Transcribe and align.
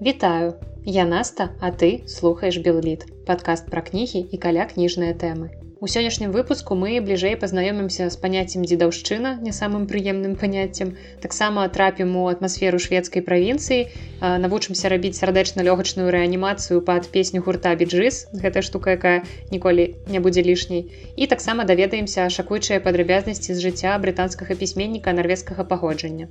Вітаю, 0.00 0.54
Я 0.84 1.04
Наста, 1.04 1.48
а 1.58 1.70
ты 1.70 2.06
слухаеш 2.06 2.58
Белліт, 2.60 3.06
падкаст 3.24 3.70
пра 3.72 3.80
кнігі 3.80 4.28
і 4.28 4.36
каля 4.36 4.68
кніжныя 4.68 5.16
тэмы. 5.16 5.48
У 5.80 5.88
сённяшнім 5.88 6.36
выпуску 6.36 6.76
мы 6.76 7.00
бліжэй 7.00 7.32
пазнаёмімся 7.40 8.10
з 8.12 8.16
паняццем 8.20 8.68
дзедаўшчына 8.68 9.40
не 9.40 9.56
самым 9.56 9.88
прыемным 9.88 10.36
паняццем. 10.36 10.92
Таксама 11.24 11.64
трапім 11.72 12.12
у 12.12 12.28
атмасферу 12.28 12.76
шведскай 12.76 13.24
правінцыі, 13.24 13.88
навучымся 14.20 14.92
рабіць 14.92 15.16
сардэчна-лёгачную 15.16 16.12
рэанімацыю 16.12 16.84
пад 16.84 17.08
песню 17.08 17.40
гурта 17.40 17.72
біджыс, 17.72 18.28
гэта 18.36 18.60
штука, 18.60 19.00
якая 19.00 19.24
ніколі 19.48 19.96
не 20.12 20.20
будзе 20.20 20.44
лішняй. 20.44 20.92
І 21.16 21.24
таксама 21.24 21.64
даведаемся 21.64 22.28
шакуючыя 22.28 22.84
падрабязнасці 22.84 23.56
з 23.56 23.64
жыцця 23.64 23.96
брытанскага 23.96 24.60
пісьменніка 24.60 25.16
нарвежскага 25.16 25.64
паходжання. 25.64 26.28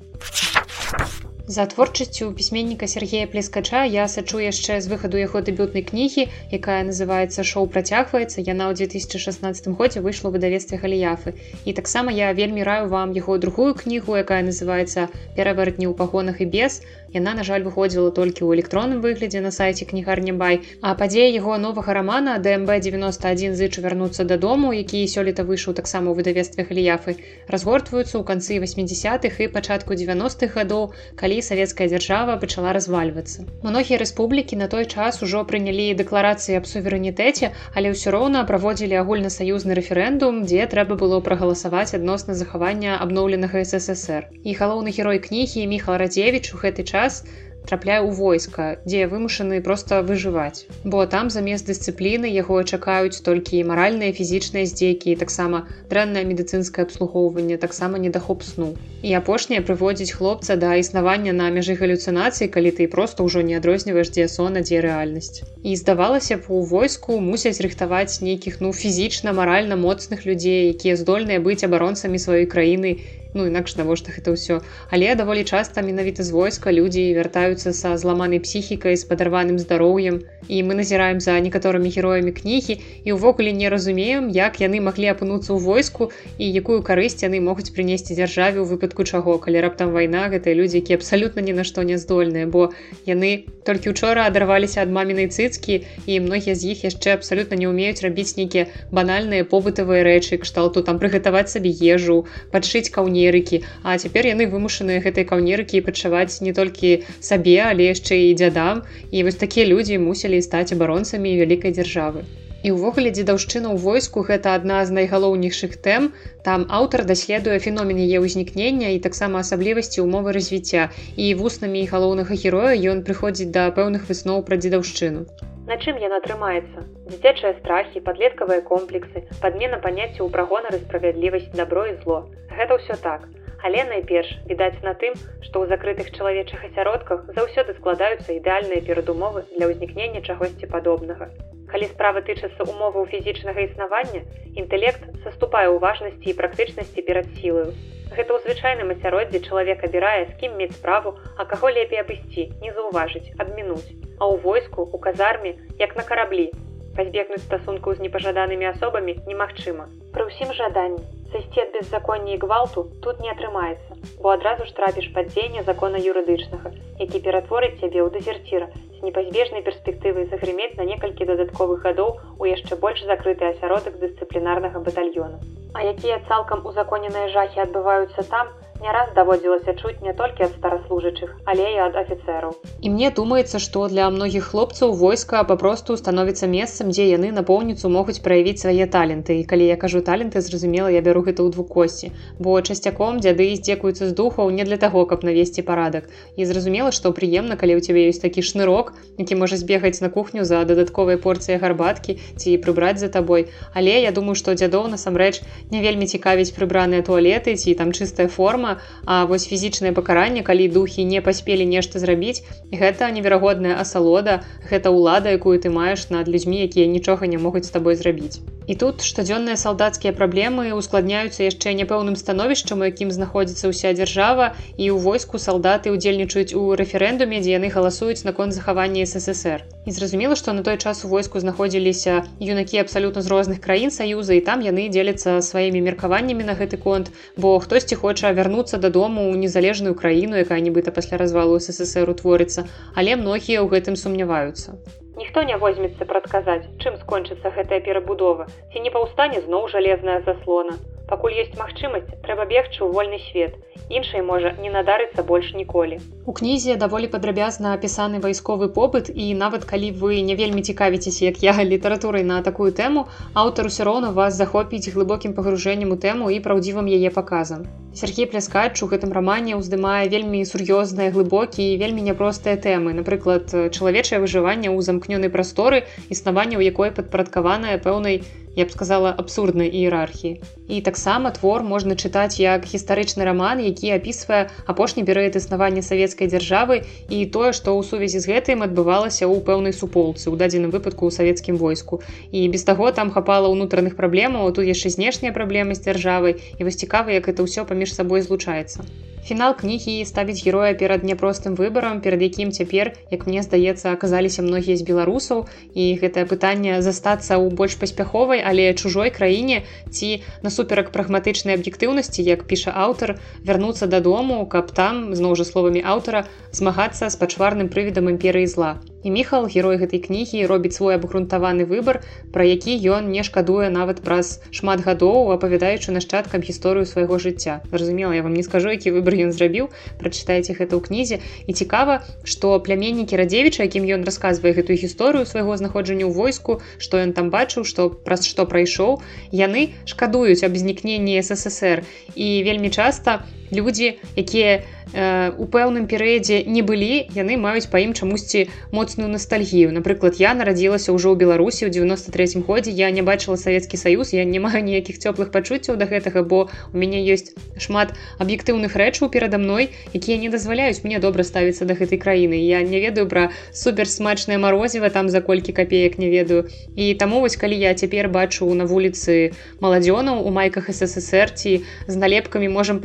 За 1.47 1.65
творчасцю 1.65 2.33
пісьменніка 2.33 2.87
Сергея 2.87 3.27
Плескача 3.27 3.85
я 3.85 4.07
сачу 4.07 4.39
яшчэ 4.41 4.81
з 4.81 4.89
выхаду 4.89 5.21
яго 5.21 5.45
дэбютнай 5.45 5.85
кнігі, 5.85 6.25
якая 6.49 6.81
называецца 6.87 7.45
шоу 7.45 7.69
працягваецца. 7.69 8.41
Яна 8.41 8.73
ў 8.73 8.89
2016 8.89 9.69
годзе 9.77 10.01
выйшла 10.01 10.33
ў 10.33 10.41
выдавестве 10.41 10.81
галіяфы. 10.81 11.37
І 11.69 11.77
таксама 11.77 12.09
я 12.09 12.33
вельмі 12.33 12.65
раю 12.65 12.89
вам 12.89 13.13
яго 13.13 13.37
другую 13.37 13.77
кнігу, 13.77 14.17
якая 14.17 14.41
называецца 14.41 15.05
перавартні 15.37 15.85
ў 15.85 15.93
пагонах 15.93 16.41
і 16.41 16.49
без. 16.49 16.81
Яна, 17.13 17.37
на 17.37 17.45
жаль, 17.45 17.61
выходзіла 17.61 18.09
толькі 18.09 18.41
ў 18.41 18.57
электронным 18.57 19.05
выглядзе 19.05 19.37
на 19.45 19.53
сайце 19.53 19.85
кнігарнебай. 19.85 20.65
А 20.81 20.97
падзея 20.97 21.29
яго 21.29 21.61
новага 21.61 21.93
рамана 21.93 22.41
ДМБ 22.41 22.81
91 22.81 23.53
зычу 23.53 23.85
вярнуцца 23.85 24.25
дадому, 24.25 24.73
які 24.73 25.05
сёлета 25.05 25.45
выйшаў 25.45 25.77
таксама 25.77 26.09
ў 26.09 26.25
выдавестве 26.25 26.65
галіяфы, 26.65 27.21
разгортваюцца 27.53 28.17
ў 28.17 28.23
канцы 28.25 28.57
80-х 28.57 29.45
і 29.45 29.53
пачатку 29.53 29.93
90-х 29.93 30.51
гадоў, 30.57 30.89
калі 31.13 31.34
калі 31.35 31.43
савецкая 31.43 31.87
дзяржава 31.91 32.39
пачала 32.39 32.71
развальвацца. 32.71 33.43
Многія 33.59 33.99
рэспублікі 33.99 34.55
на 34.55 34.67
той 34.71 34.85
час 34.87 35.19
ужо 35.19 35.43
прынялі 35.43 35.91
дэкларацыі 35.99 36.55
аб 36.55 36.63
суверэнітэце, 36.63 37.51
але 37.75 37.91
ўсё 37.91 38.15
роўна 38.15 38.47
праводзілі 38.47 38.95
агульнасаюзны 39.03 39.75
рэферэндум, 39.75 40.47
дзе 40.47 40.63
трэба 40.71 40.95
было 40.95 41.19
прагаласаваць 41.19 41.91
адносна 41.91 42.39
захавання 42.39 42.95
абноўленага 43.03 43.67
ССР. 43.67 44.31
І 44.47 44.55
галоўны 44.55 44.95
герой 44.95 45.19
кнігі 45.19 45.67
Міхал 45.67 45.99
Радзевіч 45.99 46.55
у 46.55 46.61
гэты 46.63 46.87
час, 46.87 47.27
трапляе 47.65 47.99
ў 48.05 48.13
войска, 48.13 48.77
дзе 48.85 49.07
вымушаны 49.11 49.61
проста 49.65 50.01
выжываць. 50.05 50.65
Бо 50.83 51.05
там 51.09 51.29
замест 51.33 51.65
дысцыпліны 51.69 52.29
яго 52.29 52.61
чакаюць 52.63 53.21
толькі 53.25 53.63
маральныя 53.71 54.13
фізічныя 54.13 54.69
здзекі 54.69 55.15
таксама 55.21 55.65
дрэннае 55.89 56.23
медыцынскае 56.29 56.85
абслугоўванне, 56.85 57.57
таксама 57.57 57.97
недахоп 57.97 58.45
сну. 58.45 58.69
І 59.01 59.13
апошняе 59.17 59.61
прыводзіць 59.65 60.13
хлопца 60.17 60.55
да 60.61 60.75
існавання 60.81 61.33
на 61.33 61.49
мяжы 61.57 61.75
галюцынацыі, 61.81 62.49
калі 62.53 62.71
ты 62.77 62.87
проста 62.87 63.25
ўжо 63.25 63.41
не 63.41 63.57
адрозніваеш 63.57 64.13
дзе 64.13 64.29
сона, 64.29 64.61
дзе 64.61 64.81
рэальнасць. 64.85 65.43
І 65.65 65.75
здавалася 65.81 66.37
б 66.37 66.49
у 66.49 66.61
войску 66.61 67.19
мусяць 67.19 67.61
рыхтаваць 67.65 68.21
нейкіх 68.21 68.61
ну 68.61 68.73
фізічна 68.73 69.33
маральна 69.33 69.75
моцных 69.75 70.25
людзей, 70.29 70.73
якія 70.73 70.95
здольныя 71.01 71.41
быць 71.41 71.63
абаронцамі 71.65 72.21
сваёй 72.21 72.45
краіны 72.45 72.97
ну 73.35 73.45
інакш 73.51 73.75
навошта 73.75 74.15
гэта 74.15 74.31
ўсё. 74.31 74.63
Але 74.89 75.11
даволі 75.19 75.43
часта 75.43 75.83
менавіта 75.83 76.23
з 76.23 76.31
войска 76.31 76.71
людзі 76.71 77.03
вяртаюцца 77.19 77.75
са 77.75 77.93
зламанай 77.99 78.39
псіхікай 78.39 78.95
з 78.95 79.03
падарваным 79.11 79.59
здароўем. 79.59 80.23
І 80.47 80.63
мы 80.63 80.77
назіраем 80.79 81.19
за 81.19 81.35
некаторымі 81.41 81.89
героямі 81.89 82.31
кнігі 82.31 82.79
і 83.03 83.09
ўвогуле 83.17 83.51
не 83.51 83.67
разумеем 83.69 84.29
як 84.29 84.61
яны 84.61 84.79
маглі 84.79 85.11
апынуцца 85.11 85.51
ў 85.51 85.59
войску 85.59 86.09
і 86.37 86.45
якую 86.47 86.79
карысць 86.85 87.25
яны 87.25 87.41
могуць 87.41 87.73
прынесці 87.75 88.15
дзяржаве 88.15 88.61
ў 88.61 88.65
выпадку 88.69 89.03
чаго 89.03 89.35
калі 89.41 89.65
раптам 89.65 89.91
вайна 89.91 90.29
гэтыя 90.29 90.53
людзі 90.53 90.79
які 90.85 91.01
абсалютна 91.01 91.41
ні 91.41 91.57
на 91.59 91.65
што 91.67 91.81
не 91.81 91.97
здольныя 91.97 92.45
бо 92.45 92.69
яны 93.09 93.49
толькі 93.65 93.89
учора 93.89 94.29
адарваліся 94.29 94.85
ад 94.85 94.93
мамінай 94.93 95.27
цыцкі 95.33 95.81
і 96.05 96.19
многія 96.21 96.53
з 96.53 96.77
іх 96.77 96.85
яшчэ 96.85 97.17
абсалютна 97.17 97.57
не 97.57 97.67
ўмеюць 97.67 98.05
рабіць 98.05 98.37
нейкія 98.37 98.69
банальныя 98.93 99.49
побытавыя 99.49 100.05
рэчы 100.05 100.37
кшталту 100.45 100.85
там 100.85 101.01
прыгатаваць 101.01 101.49
сабе 101.49 101.73
ежу 101.73 102.21
падшыць 102.53 102.93
каўне 102.93 103.24
каўнерыкі. 103.25 103.63
А 103.83 103.97
цяпер 103.97 104.27
яны 104.29 104.47
вымушаныя 104.53 105.01
гэтай 105.01 105.25
каўнерыкі 105.25 105.81
пачаваць 105.81 106.41
не 106.41 106.53
толькі 106.53 107.03
сабе 107.19 107.57
але 107.65 107.89
яшчэ 107.89 108.15
і 108.29 108.33
дзядам. 108.37 108.85
І 109.11 109.23
вось 109.23 109.41
такія 109.41 109.65
людзі 109.65 109.97
мусілі 109.97 110.41
стаць 110.41 110.73
абаронцамі 110.73 111.37
вялікай 111.41 111.71
дзяржавы 111.71 112.25
і 112.65 112.73
ўвогуле 112.73 113.13
дзедаўшчына 113.13 113.69
ў 113.69 113.77
войску 113.85 114.25
гэта 114.29 114.55
адна 114.57 114.81
з 114.89 114.95
найгалоўнейшых 114.97 115.77
тэм. 115.87 116.09
Там 116.47 116.65
аўтар 116.77 117.05
даследуе 117.11 117.57
феномен 117.65 118.01
яе 118.01 118.21
ўзнікнення 118.25 118.89
і 118.95 119.01
таксама 119.05 119.45
асаблівасці 119.45 120.01
умовы 120.05 120.33
развіцця. 120.37 120.89
І 121.13 121.33
вуснамі 121.41 121.85
і 121.85 121.89
галоўнага 121.93 122.33
героя 122.33 122.73
ён 122.93 123.05
прыходзіць 123.05 123.53
да 123.57 123.69
пэўных 123.77 124.09
высноў 124.09 124.41
пра 124.49 124.57
дзедаўшчыну. 124.57 125.25
На 125.69 125.77
чым 125.77 126.01
яна 126.01 126.21
атрымаецца? 126.21 126.85
Дзіцячыя 127.09 127.53
страхі 127.61 128.01
падлеткавыя 128.09 128.65
комплексы 128.65 129.25
падмена 129.45 129.81
паняцця 129.85 130.21
ў 130.25 130.29
прагонары 130.33 130.81
справядлівасць 130.81 131.53
добро 131.57 131.85
і 131.93 131.97
зло. 132.01 132.19
Гэта 132.57 132.81
ўсё 132.81 132.97
так. 133.05 133.29
Але 133.63 133.83
найперш 133.83 134.29
відаць 134.49 134.83
на 134.83 134.93
тым, 134.93 135.15
што 135.41 135.63
ў 135.63 135.71
закрытых 135.71 136.11
чалавечых 136.11 136.63
асяродках 136.67 137.25
заўсёды 137.37 137.75
складаюцца 137.79 138.35
ідэальныя 138.35 138.83
перадумовы 138.85 139.45
для 139.55 139.71
ўзнікнення 139.71 140.21
чагосьці 140.21 140.69
падобнага. 140.69 141.31
Калі 141.71 141.89
справа 141.89 142.21
тычыцца 142.21 142.67
умоваў 142.67 143.07
фізічнага 143.09 143.65
існавання, 143.65 144.21
інтэлект 144.53 145.07
саступае 145.23 145.65
ў 145.71 145.79
важнасці 145.81 146.29
і 146.29 146.37
практычнасці 146.37 147.05
перад 147.07 147.31
сілаю. 147.39 147.73
Гэта 148.13 148.29
ў 148.35 148.39
звычайным 148.45 148.93
асяроддзі 148.93 149.41
чалавек 149.49 149.83
абірае, 149.87 150.29
з 150.29 150.37
кім 150.39 150.61
мець 150.61 150.77
справу, 150.77 151.17
а 151.37 151.49
каго 151.49 151.73
лепей 151.73 152.03
абысці, 152.05 152.51
не 152.61 152.71
заўважыць, 152.71 153.33
абмінуць. 153.41 153.91
А 154.21 154.29
ў 154.29 154.37
войску, 154.45 154.85
у 154.85 154.97
казарме, 155.01 155.57
як 155.81 155.97
на 155.97 156.05
караблі, 156.05 156.51
пазбегнуць 156.95 157.43
стасунку 157.49 157.97
з 157.97 158.05
непажаданымі 158.05 158.71
асобамі 158.71 159.19
немагчыма. 159.25 159.89
Пры 160.13 160.29
ўсім 160.29 160.53
жаданні 160.53 161.14
сысці 161.35 161.59
ад 161.65 161.71
беззаконня 161.75 162.31
і 162.33 162.39
гвалту 162.39 162.87
тут 163.03 163.19
не 163.19 163.29
атрымаецца, 163.35 163.91
бо 164.23 164.31
адразу 164.37 164.67
ж 164.67 164.75
трапіш 164.77 165.07
падзення 165.15 165.63
закона 165.67 165.99
юрыдычнага, 165.99 166.71
які 167.03 167.19
ператворыць 167.25 167.75
цябе 167.81 167.99
ў 167.99 168.09
дэзерціра 168.15 168.67
з 168.99 169.05
непазбежнай 169.07 169.61
перспектывай 169.61 170.27
загрымець 170.31 170.77
на 170.79 170.87
некалькі 170.91 171.27
дадатковых 171.31 171.83
гадоў 171.87 172.19
у 172.39 172.45
яшчэ 172.49 172.79
больш 172.79 173.03
закрыты 173.05 173.51
асяродак 173.51 173.99
дысцыплінарнага 174.03 174.79
батальёна. 174.79 175.39
А 175.75 175.83
якія 175.83 176.21
цалкам 176.27 176.63
узаконеныя 176.65 177.27
жахі 177.35 177.59
адбываюцца 177.67 178.23
там, 178.31 178.53
не 178.81 178.91
раз 178.91 179.09
даводзілася 179.15 179.73
чуць 179.81 180.01
не 180.03 180.13
толькі 180.13 180.43
ад 180.45 180.53
стараслужачых, 180.57 181.31
але 181.45 181.63
і 181.73 181.77
ад 181.87 181.95
афіцэраў. 182.01 182.55
І 182.81 182.89
мне 182.91 183.09
думаецца, 183.19 183.59
што 183.59 183.87
для 183.87 184.09
многіх 184.11 184.51
хлопцаў 184.51 184.93
войска 184.99 185.43
папросту 185.51 185.95
становіцца 185.97 186.47
месцам, 186.51 186.91
дзе 186.91 187.07
яны 187.09 187.31
напоўніцу 187.31 187.89
могуць 187.89 188.19
праявіць 188.25 188.61
свае 188.61 188.87
таленты. 188.95 189.39
І 189.39 189.47
калі 189.47 189.65
я 189.67 189.77
кажу 189.79 190.01
таленты, 190.09 190.41
зразумела, 190.41 190.91
я 190.91 191.01
бяру 191.01 191.23
гэта 191.23 191.41
ў 191.43 191.55
двукосці. 191.55 192.11
Бо 192.39 192.59
часцяком 192.61 193.23
дзяды 193.23 193.47
здзекуюцца 193.55 194.11
з 194.11 194.13
духаў 194.13 194.51
не 194.51 194.67
для 194.67 194.77
таго, 194.77 195.05
каб 195.05 195.23
навесці 195.23 195.63
парадак. 195.63 196.11
І 196.35 196.45
зразумела, 196.45 196.91
што 196.91 197.15
прыемна, 197.15 197.55
калі 197.55 197.79
ў 197.79 197.81
цябе 197.81 198.11
ёсць 198.11 198.21
такі 198.21 198.43
шнырок, 198.43 198.84
які 199.17 199.35
можа 199.35 199.57
збегаць 199.57 200.01
на 200.01 200.09
кухню 200.09 200.43
за 200.43 200.63
дадатковай 200.65 201.17
порцыяй 201.17 201.59
гарбаткі 201.59 202.17
ці 202.35 202.57
прыбраць 202.59 202.99
за 202.99 203.09
табой. 203.09 203.47
Але 203.73 204.01
я 204.01 204.11
думаю, 204.11 204.35
што 204.35 204.53
дзядоў 204.53 204.87
насамрэч 204.91 205.41
не 205.71 205.81
вельмі 205.81 206.05
цікавіць 206.05 206.53
прыбраныя 206.57 207.01
туалеты 207.01 207.55
ці 207.55 207.75
там 207.75 207.91
чыстая 207.91 208.27
форма, 208.27 208.79
а 209.05 209.25
вось 209.25 209.47
фізічнае 209.47 209.91
пакаранне 209.91 210.43
калі 210.43 210.67
духі 210.67 211.05
не 211.05 211.21
паспелі 211.21 211.65
нешта 211.65 211.99
зрабіць 211.99 212.43
гэта 212.71 213.09
неверагодная 213.15 213.77
асалода 213.81 214.41
гэта 214.69 214.91
ўлада 214.91 215.33
якую 215.37 215.55
ты 215.63 215.69
маеш 215.69 216.09
над 216.09 216.27
людзьмі 216.27 216.61
якія 216.67 216.85
нічога 216.91 217.29
не 217.31 217.37
могуць 217.37 217.65
з 217.65 217.73
табой 217.75 217.95
зрабіць 217.95 218.41
і 218.67 218.75
тут 218.81 219.05
штодзённыя 219.05 219.57
салдацкія 219.61 220.13
праблемы 220.19 220.73
ускладняюцца 220.73 221.45
яшчэ 221.45 221.75
няпэўным 221.81 222.17
становішчам 222.21 222.81
у 222.81 222.89
якім 222.89 223.13
знаходзіцца 223.13 223.69
ўся 223.69 223.93
дзяржава 223.93 224.53
і 224.77 224.89
ў 224.89 224.97
войску 225.05 225.41
салдаты 225.41 225.93
удзельнічаюць 225.95 226.57
у 226.57 226.73
рэферэндуме 226.81 227.41
дзе 227.45 227.57
яны 227.57 227.69
галасуюць 227.69 228.25
наконт 228.25 228.53
захавання 228.53 228.74
ссср 229.05 229.63
і 229.85 229.91
зразумела 229.91 230.35
што 230.35 230.53
на 230.53 230.63
той 230.63 230.77
час 230.77 231.05
у 231.05 231.07
войску 231.07 231.39
знаходзіліся 231.39 232.23
юнакі 232.39 232.81
абсалютна 232.83 233.21
з 233.21 233.31
розных 233.33 233.61
краін 233.63 233.91
саюза 233.91 234.35
і 234.35 234.41
там 234.49 234.65
яны 234.65 234.89
дзеляцца 234.89 235.39
сваімі 235.41 235.81
меркаваннямі 235.87 236.43
на 236.49 236.57
гэты 236.59 236.77
конт 236.81 237.11
бо 237.37 237.55
хтосьці 237.59 237.95
хоча 237.95 238.31
вярнуцца 238.31 238.77
дадому 238.77 239.31
ў 239.31 239.39
незалежную 239.45 239.95
краіну 239.95 240.35
якая 240.43 240.59
нібыта 240.59 240.91
пасля 240.91 241.17
развалу 241.23 241.59
ссср 241.59 242.11
утворыцца 242.11 242.67
але 242.95 243.15
многія 243.15 243.63
ў 243.63 243.71
гэтым 243.71 243.95
сумняваюцца 243.95 244.75
Ніхто 245.15 245.43
не 245.47 245.55
возьмецца 245.55 246.03
прадказаць, 246.03 246.67
чым 246.83 246.97
скончыцца 246.99 247.51
гэтая 247.55 247.79
перабудова, 247.79 248.47
ці 248.71 248.83
не 248.83 248.91
паўстане 248.91 249.39
зноў 249.47 249.69
жалезная 249.71 250.19
заслона. 250.27 250.75
Пакуль 251.09 251.37
ёсць 251.43 251.57
магчымасць 251.59 252.09
трэба 252.25 252.45
бегчы 252.49 252.81
ў 252.81 252.89
вольны 252.91 253.19
свет. 253.29 253.55
Іншай 253.89 254.21
можа 254.25 254.51
не 254.57 254.69
надарыцца 254.73 255.21
больш 255.21 255.53
ніколі. 255.53 255.99
У 256.25 256.33
кнізе 256.33 256.75
даволі 256.81 257.09
падрабязна 257.13 257.73
апісаны 257.77 258.21
вайсковы 258.23 258.69
побыт 258.73 259.11
і 259.13 259.29
нават 259.37 259.65
калі 259.69 259.91
вы 260.01 260.21
не 260.25 260.35
вельмі 260.39 260.65
цікавіцеся 260.65 261.25
як 261.29 261.41
я 261.45 261.53
літаратурай 261.61 262.25
на 262.25 262.41
такую 262.41 262.71
тэму 262.73 263.05
аўтар 263.33 263.69
усё 263.69 263.85
роўна 263.85 264.09
вас 264.11 264.33
захопіць 264.33 264.89
глыбокім 264.89 265.37
пагружэннем 265.37 265.93
у 265.93 265.97
тэму 266.01 266.31
і 266.33 266.39
праўдзівым 266.41 266.89
яе 266.89 267.13
паказам. 267.13 267.67
Сергей 267.93 268.25
пляскач 268.31 268.81
у 268.83 268.89
гэтым 268.91 269.13
рамане 269.15 269.55
ўздымае 269.61 270.09
вельмі 270.11 270.41
сур'ёзныя 270.49 271.13
глыбокія 271.13 271.77
вельмі 271.77 272.01
няпростыя 272.09 272.57
тэмы 272.57 272.97
напрыклад 272.97 273.53
чалавечае 273.53 274.19
выжыванне 274.25 274.73
ў 274.73 274.81
замкнёнай 274.81 275.29
прасторы 275.29 275.85
існаванне 276.09 276.57
ў 276.57 276.73
якой 276.73 276.91
падпарадкаваная 276.97 277.77
пэўнай 277.85 278.19
я 278.55 278.65
б 278.65 278.71
сказала 278.71 279.13
абсурднай 279.17 279.69
іерархіі. 279.69 280.41
І 280.67 280.81
таксама 280.81 281.31
твор 281.31 281.63
можна 281.63 281.95
чытаць 281.95 282.39
як 282.41 282.65
гістарычны 282.65 283.25
раман 283.27 283.61
які 283.61 283.91
апісвае 283.95 284.49
апошні 284.65 285.03
перыяд 285.03 285.35
існавання 285.39 285.81
савецкай 285.85 286.27
дзяржавы 286.27 286.81
і 287.09 287.25
тое 287.25 287.51
што 287.53 287.75
ў 287.77 287.81
сувязі 287.85 288.19
з 288.19 288.29
гэтым 288.31 288.65
адбывалася 288.65 289.25
ў 289.29 289.41
пэўнай 289.45 289.73
суполцы 289.73 290.29
у 290.31 290.35
дадзеным 290.35 290.71
выпадку 290.71 291.07
ў 291.07 291.11
савецкім 291.11 291.57
войску. 291.57 292.01
І 292.31 292.47
без 292.49 292.63
таго 292.63 292.91
там 292.91 293.11
хапала 293.11 293.51
ўнутраных 293.51 293.99
праблемаў 293.99 294.51
тут 294.51 294.65
яшчэ 294.65 294.95
знешнія 294.95 295.35
праблемы 295.35 295.75
з 295.75 295.85
дзяржавай 295.85 296.39
і 296.57 296.61
вось 296.63 296.79
цікава 296.79 297.11
як 297.11 297.29
это 297.29 297.43
ўсё 297.43 297.67
паміж 297.69 297.93
сабой 297.93 298.25
злучаецца 298.25 298.87
фінал 299.25 299.57
кнігі 299.57 300.05
ставіць 300.05 300.45
героя 300.45 300.73
перад 300.77 301.03
няпростым 301.03 301.57
выбарам 301.57 302.01
перад 302.05 302.21
якім 302.21 302.53
цяпер 302.53 302.93
як 303.09 303.25
мне 303.25 303.41
здаецца 303.41 303.91
аказаліся 303.91 304.45
многія 304.45 304.77
з 304.77 304.85
беларусаў 304.85 305.45
і 305.73 305.85
гэтае 306.01 306.25
пытанне 306.29 306.79
застацца 306.85 307.41
ў 307.41 307.49
больш 307.49 307.77
паспяховай 307.81 308.45
але 308.45 308.71
чужой 308.77 309.09
краіне 309.09 309.65
ці 309.89 310.21
насуперак 310.45 310.93
прагматычнай 310.95 311.57
аб'ектыўнасці 311.57 312.21
як 312.21 312.45
піша 312.45 312.73
аўтар 312.87 313.17
вярнуцца 313.41 313.89
дадому 313.89 314.45
каб 314.45 314.69
там 314.71 315.15
зноў 315.17 315.33
жа 315.41 315.49
словамі 315.49 315.81
аўтара 315.81 316.27
змагацца 316.53 317.09
з 317.09 317.15
пачварным 317.17 317.73
прывідам 317.73 318.13
імперыі 318.13 318.45
зла 318.45 318.77
і 319.05 319.13
міхал 319.13 319.45
герой 319.45 319.77
гэтай 319.77 320.01
кнігі 320.01 320.49
робіць 320.49 320.73
свой 320.81 320.97
абгрунтаваны 320.97 321.69
выбар 321.69 322.01
пра 322.33 322.43
які 322.49 322.73
ён 322.89 323.13
не 323.13 323.21
шкадуе 323.21 323.69
нават 323.69 324.01
праз 324.01 324.41
шмат 324.49 324.81
гадоў 324.81 325.29
апавядаючы 325.35 325.93
нашчадкам 325.93 326.41
гісторыю 326.41 326.89
свайго 326.89 327.21
жыцця. 327.21 327.61
Зразумела 327.69 328.17
я 328.17 328.25
вам 328.25 328.33
не 328.33 328.41
скажу 328.41 328.73
які 328.73 328.97
выбор 328.97 329.13
ён 329.13 329.31
зрабіў 329.31 329.69
прачытаеце 330.01 330.57
гэта 330.57 330.73
ў 330.73 330.81
кнізе. 330.81 331.21
І 331.45 331.53
цікава 331.53 332.01
што 332.25 332.57
пляменнікі 332.65 333.21
радзевіча 333.21 333.69
якім 333.69 333.85
ён 333.85 334.09
расказвае 334.09 334.57
гэтую 334.57 334.81
гісторыю 334.81 335.29
свайго 335.29 335.53
знаходжання 335.53 336.09
ў 336.09 336.13
войску 336.17 336.59
што 336.81 336.97
ён 336.97 337.13
там 337.13 337.29
бачыў 337.29 337.61
што 337.69 337.93
праз 337.93 338.25
што 338.25 338.49
прайшоў 338.49 339.05
яны 339.29 339.77
шкадуюць 339.85 340.41
аб 340.41 340.57
знікненні 340.57 341.21
ссср. 341.21 341.85
І 342.17 342.41
вельмі 342.41 342.73
часта 342.73 343.21
людзі 343.51 343.97
якія 344.15 344.63
Э, 344.93 345.33
у 345.37 345.45
пэўным 345.49 345.87
перыядзе 345.91 346.43
не 346.45 346.61
былі 346.61 347.09
яны 347.17 347.35
маюць 347.41 347.67
па 347.67 347.81
ім 347.83 347.91
чамусьці 347.97 348.45
моцную 348.71 349.09
ностальгію 349.09 349.73
напрыклад 349.75 350.21
я 350.21 350.31
нарадзілася 350.37 350.93
ўжо 350.93 351.11
ў 351.11 351.19
беларусі 351.19 351.65
ў 351.67 351.73
93 351.73 352.45
годзе. 352.47 352.71
Я 352.71 352.87
не 352.95 353.01
бачыла 353.01 353.35
савецкі 353.35 353.75
саюз 353.81 354.13
я 354.13 354.23
не 354.23 354.39
маю 354.39 354.61
ніякіх 354.61 355.01
цёплых 355.01 355.33
пачуццяў 355.33 355.75
да 355.81 355.89
гэтага 355.89 356.23
бо 356.23 356.47
у 356.71 356.75
мяне 356.77 357.01
ёсць 357.01 357.35
шмат 357.57 357.91
аб'ектыўных 358.23 358.77
рэчаў 358.77 359.09
перада 359.09 359.41
мной 359.41 359.73
якія 359.91 360.15
не 360.21 360.29
дазваляюць 360.29 360.85
мне 360.85 361.03
добра 361.03 361.27
ставіцца 361.27 361.65
да 361.65 361.73
гэтай 361.73 361.99
краіны. 361.99 362.39
Я 362.39 362.61
не 362.61 362.79
ведаю 362.79 363.09
пра 363.11 363.35
супер 363.51 363.89
смачнае 363.89 364.37
марозіва 364.37 364.93
там 364.93 365.09
за 365.09 365.19
колькі 365.19 365.51
копеек 365.51 365.97
не 365.97 366.07
ведаю. 366.13 366.47
І 366.79 366.93
таму 366.93 367.25
вось 367.25 367.35
калі 367.35 367.57
я 367.57 367.73
цяпер 367.73 368.07
бачу 368.07 368.47
на 368.53 368.69
вуліцы 368.69 369.35
маладзёнаў 369.59 370.23
у 370.23 370.31
майках 370.31 370.71
ссср 370.71 371.35
ці 371.35 371.65
з 371.89 371.95
налепкамі 371.99 372.47
можам 372.47 372.79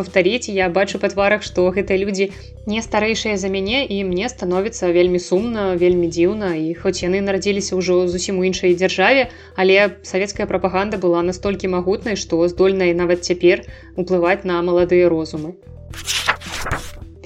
паўтарыць 0.50 0.56
я 0.56 0.68
бачу 0.68 0.98
па 0.98 1.08
тварах 1.08 1.42
што 1.42 1.70
гэтыя 1.70 1.98
людзі 1.98 2.30
не 2.66 2.82
старэйшыя 2.82 3.36
за 3.36 3.48
мяне 3.48 3.86
і 3.86 4.04
мне 4.04 4.28
становіцца 4.28 4.90
вельмі 4.92 5.18
сумна 5.18 5.76
вельмі 5.76 6.10
дзіўна 6.10 6.56
і 6.58 6.74
хоць 6.74 7.02
яны 7.02 7.22
нарадзіліся 7.22 7.76
ўжо 7.78 8.06
зусім 8.08 8.38
у 8.38 8.44
іншай 8.44 8.74
дзяржаве 8.74 9.30
але 9.56 9.96
савецкая 10.02 10.46
прапаганда 10.46 10.98
была 10.98 11.22
настолькі 11.22 11.72
магутнай 11.76 12.16
што 12.16 12.46
здольная 12.48 12.94
нават 12.94 13.24
цяпер 13.24 13.66
уплываць 13.96 14.44
на 14.44 14.62
маладыя 14.62 15.08
розумы 15.08 15.54